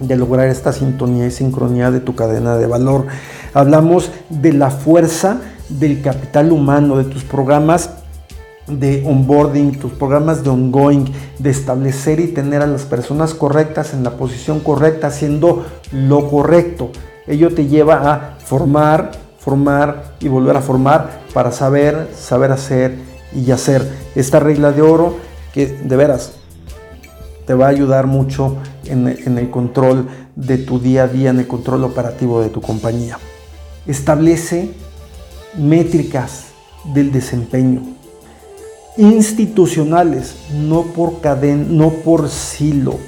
de 0.00 0.16
lograr 0.16 0.48
esta 0.48 0.72
sintonía 0.72 1.28
y 1.28 1.30
sincronía 1.30 1.92
de 1.92 2.00
tu 2.00 2.16
cadena 2.16 2.56
de 2.56 2.66
valor. 2.66 3.06
Hablamos 3.54 4.10
de 4.30 4.54
la 4.54 4.72
fuerza 4.72 5.42
del 5.68 6.02
capital 6.02 6.50
humano, 6.50 6.96
de 6.96 7.04
tus 7.04 7.22
programas 7.22 7.97
de 8.68 9.02
onboarding, 9.06 9.78
tus 9.78 9.92
programas 9.92 10.44
de 10.44 10.50
ongoing, 10.50 11.06
de 11.38 11.50
establecer 11.50 12.20
y 12.20 12.28
tener 12.28 12.62
a 12.62 12.66
las 12.66 12.82
personas 12.82 13.34
correctas 13.34 13.94
en 13.94 14.04
la 14.04 14.12
posición 14.12 14.60
correcta, 14.60 15.08
haciendo 15.08 15.64
lo 15.92 16.28
correcto. 16.28 16.90
Ello 17.26 17.54
te 17.54 17.66
lleva 17.66 18.12
a 18.12 18.38
formar, 18.38 19.12
formar 19.38 20.14
y 20.20 20.28
volver 20.28 20.56
a 20.56 20.62
formar 20.62 21.20
para 21.32 21.52
saber, 21.52 22.10
saber 22.16 22.52
hacer 22.52 22.96
y 23.34 23.50
hacer. 23.50 23.86
Esta 24.14 24.40
regla 24.40 24.72
de 24.72 24.82
oro 24.82 25.16
que 25.52 25.66
de 25.66 25.96
veras 25.96 26.32
te 27.46 27.54
va 27.54 27.66
a 27.66 27.70
ayudar 27.70 28.06
mucho 28.06 28.56
en, 28.84 29.08
en 29.08 29.38
el 29.38 29.50
control 29.50 30.08
de 30.36 30.58
tu 30.58 30.78
día 30.78 31.04
a 31.04 31.08
día, 31.08 31.30
en 31.30 31.40
el 31.40 31.46
control 31.46 31.84
operativo 31.84 32.40
de 32.40 32.50
tu 32.50 32.60
compañía. 32.60 33.18
Establece 33.86 34.70
métricas 35.56 36.48
del 36.94 37.10
desempeño 37.10 37.97
institucionales, 38.98 40.34
no 40.52 40.82
por 40.82 41.20
cadena, 41.20 41.64
no 41.68 41.90
por 41.90 42.28
silo. 42.28 42.98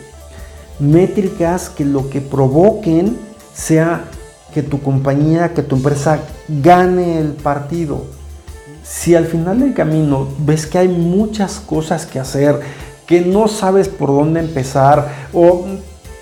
Métricas 0.79 1.68
que 1.68 1.85
lo 1.85 2.09
que 2.09 2.20
provoquen 2.20 3.18
sea 3.53 4.05
que 4.55 4.62
tu 4.62 4.81
compañía, 4.81 5.53
que 5.53 5.62
tu 5.62 5.76
empresa 5.76 6.20
gane 6.48 7.18
el 7.18 7.33
partido. 7.33 8.05
Si 8.85 9.14
al 9.14 9.26
final 9.26 9.61
del 9.61 9.74
camino 9.74 10.29
ves 10.38 10.66
que 10.66 10.79
hay 10.79 10.88
muchas 10.88 11.61
cosas 11.61 12.07
que 12.07 12.18
hacer, 12.18 12.61
que 13.07 13.20
no 13.20 13.48
sabes 13.48 13.88
por 13.88 14.11
dónde 14.11 14.40
empezar 14.40 15.29
o 15.33 15.66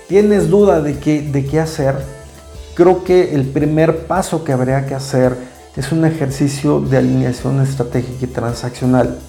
tienes 0.07 0.49
duda 0.49 0.81
de 0.81 0.97
qué, 0.97 1.21
de 1.21 1.45
qué 1.45 1.59
hacer, 1.59 1.95
creo 2.73 3.03
que 3.03 3.35
el 3.35 3.45
primer 3.45 4.07
paso 4.07 4.43
que 4.43 4.51
habría 4.51 4.87
que 4.87 4.95
hacer 4.95 5.35
es 5.75 5.91
un 5.91 6.05
ejercicio 6.05 6.79
de 6.79 6.97
alineación 6.97 7.61
estratégica 7.61 8.25
y 8.25 8.27
transaccional. 8.27 9.19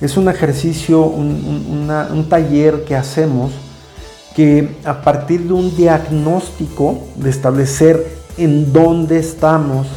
Es 0.00 0.16
un 0.16 0.28
ejercicio, 0.28 1.02
un, 1.02 2.26
taller 2.30 2.84
que 2.84 2.96
hacemos 2.96 3.52
que 4.34 4.76
a 4.84 5.02
partir 5.02 5.42
de 5.42 5.52
un 5.52 5.76
diagnóstico 5.76 7.00
de 7.16 7.28
establecer 7.28 8.06
en 8.38 8.72
dónde 8.72 9.18
estamos, 9.18 9.88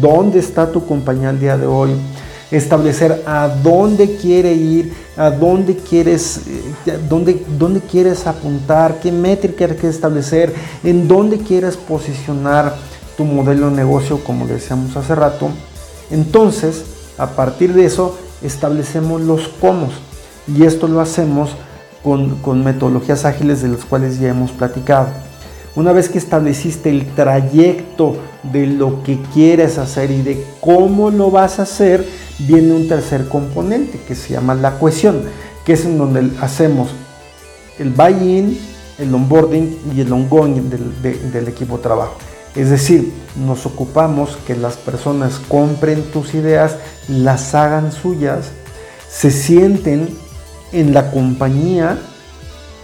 dónde 0.00 0.38
está 0.38 0.72
tu 0.72 0.86
compañía 0.86 1.30
el 1.30 1.40
día 1.40 1.58
de 1.58 1.66
hoy, 1.66 1.90
establecer 2.50 3.22
a 3.26 3.48
dónde 3.48 4.16
quiere 4.16 4.54
ir, 4.54 4.94
a 5.16 5.30
dónde 5.30 5.76
quieres, 5.76 6.40
eh, 6.86 6.98
dónde, 7.08 7.44
dónde 7.58 7.80
quieres 7.80 8.26
apuntar, 8.26 8.98
qué 9.00 9.12
métrica 9.12 9.66
quieres 9.66 9.84
establecer, 9.84 10.54
en 10.82 11.06
dónde 11.06 11.38
quieres 11.38 11.76
posicionar 11.76 12.74
tu 13.16 13.24
modelo 13.24 13.68
de 13.68 13.76
negocio, 13.76 14.24
como 14.24 14.46
decíamos 14.46 14.96
hace 14.96 15.14
rato. 15.14 15.50
Entonces, 16.10 16.84
a 17.18 17.26
partir 17.26 17.74
de 17.74 17.84
eso, 17.84 18.16
establecemos 18.42 19.20
los 19.20 19.48
cómo 19.60 19.88
y 20.46 20.64
esto 20.64 20.88
lo 20.88 21.00
hacemos 21.00 21.50
con, 22.02 22.64
metodologías 22.64 23.24
ágiles 23.24 23.62
de 23.62 23.68
las 23.68 23.84
cuales 23.84 24.18
ya 24.18 24.28
hemos 24.28 24.52
platicado. 24.52 25.08
Una 25.76 25.92
vez 25.92 26.08
que 26.08 26.18
estableciste 26.18 26.90
el 26.90 27.06
trayecto 27.14 28.16
de 28.42 28.66
lo 28.66 29.02
que 29.02 29.20
quieres 29.32 29.78
hacer 29.78 30.10
y 30.10 30.22
de 30.22 30.44
cómo 30.60 31.10
lo 31.10 31.30
vas 31.30 31.58
a 31.58 31.62
hacer, 31.62 32.04
viene 32.40 32.72
un 32.72 32.88
tercer 32.88 33.28
componente 33.28 34.00
que 34.06 34.14
se 34.14 34.32
llama 34.32 34.54
la 34.54 34.78
cohesión, 34.78 35.22
que 35.64 35.74
es 35.74 35.84
en 35.84 35.98
donde 35.98 36.30
hacemos 36.40 36.90
el 37.78 37.90
buy-in, 37.90 38.58
el 38.98 39.14
onboarding 39.14 39.78
y 39.94 40.00
el 40.00 40.12
ongoing 40.12 40.68
del, 40.68 41.32
del 41.32 41.48
equipo 41.48 41.76
de 41.76 41.82
trabajo. 41.82 42.16
Es 42.56 42.70
decir, 42.70 43.12
nos 43.36 43.64
ocupamos 43.66 44.36
que 44.46 44.56
las 44.56 44.76
personas 44.76 45.40
compren 45.48 46.02
tus 46.12 46.34
ideas, 46.34 46.76
las 47.08 47.54
hagan 47.54 47.92
suyas, 47.92 48.46
se 49.08 49.30
sienten 49.30 50.08
en 50.72 50.92
la 50.92 51.10
compañía 51.10 51.98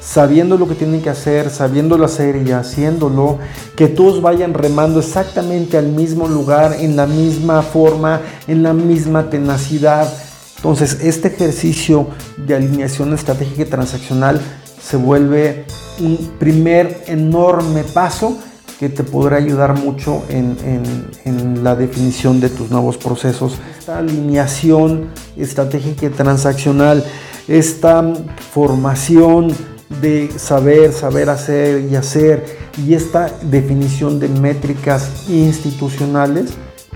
sabiendo 0.07 0.57
lo 0.57 0.69
que 0.69 0.77
tienen 0.77 1.03
que 1.03 1.11
hacer, 1.11 1.51
sabiéndolo 1.51 2.05
hacer 2.05 2.37
y 2.47 2.53
haciéndolo, 2.53 3.39
que 3.75 3.89
todos 3.89 4.23
vayan 4.23 4.55
remando 4.55 5.01
exactamente 5.01 5.77
al 5.77 5.89
mismo 5.89 6.29
lugar, 6.29 6.77
en 6.79 6.95
la 6.95 7.07
misma 7.07 7.63
forma, 7.63 8.21
en 8.47 8.63
la 8.63 8.73
misma 8.73 9.31
tenacidad. 9.31 10.13
Entonces, 10.57 10.99
este 11.03 11.29
ejercicio 11.29 12.07
de 12.37 12.55
alineación 12.55 13.13
estratégica 13.15 13.63
y 13.63 13.67
transaccional 13.67 14.41
se 14.81 14.97
vuelve 14.97 15.65
un 15.99 16.17
primer 16.39 17.03
enorme 17.09 17.83
paso 17.83 18.39
que 18.79 18.89
te 18.89 19.03
podrá 19.05 19.37
ayudar 19.37 19.79
mucho 19.79 20.23
en, 20.29 21.63
la 21.63 21.75
definición 21.75 22.41
de 22.41 22.49
tus 22.49 22.71
nuevos 22.71 22.97
procesos. 22.97 23.57
Esta 23.79 23.99
alineación 23.99 25.09
estratégica 25.37 26.07
y 26.07 26.11
transaccional, 26.11 27.05
esta 27.49 28.05
formación 28.53 29.53
de 30.01 30.31
saber, 30.37 30.93
saber 30.93 31.31
hacer 31.31 31.89
y 31.91 31.97
hacer 31.97 32.45
y 32.87 32.95
esta 32.95 33.31
definición 33.43 34.21
de 34.21 34.29
métricas 34.29 35.29
institucionales 35.29 36.53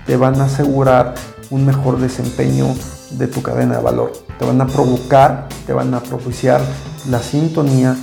te 0.07 0.16
van 0.16 0.40
a 0.40 0.45
asegurar 0.45 1.14
un 1.51 1.66
mejor 1.66 1.99
desempeño 1.99 2.66
de 3.12 3.27
tu 3.27 3.43
cadena 3.43 3.79
de 3.79 3.83
valor. 3.83 4.12
Te 4.38 4.45
van 4.45 4.61
a 4.61 4.66
provocar, 4.66 5.49
te 5.66 5.73
van 5.73 5.95
a 5.95 6.01
propiciar 6.01 6.61
la 7.09 7.21
sintonía 7.21 7.97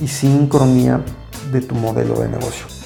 y 0.00 0.08
sincronía 0.08 1.02
de 1.52 1.60
tu 1.60 1.74
modelo 1.74 2.20
de 2.20 2.28
negocio. 2.28 2.79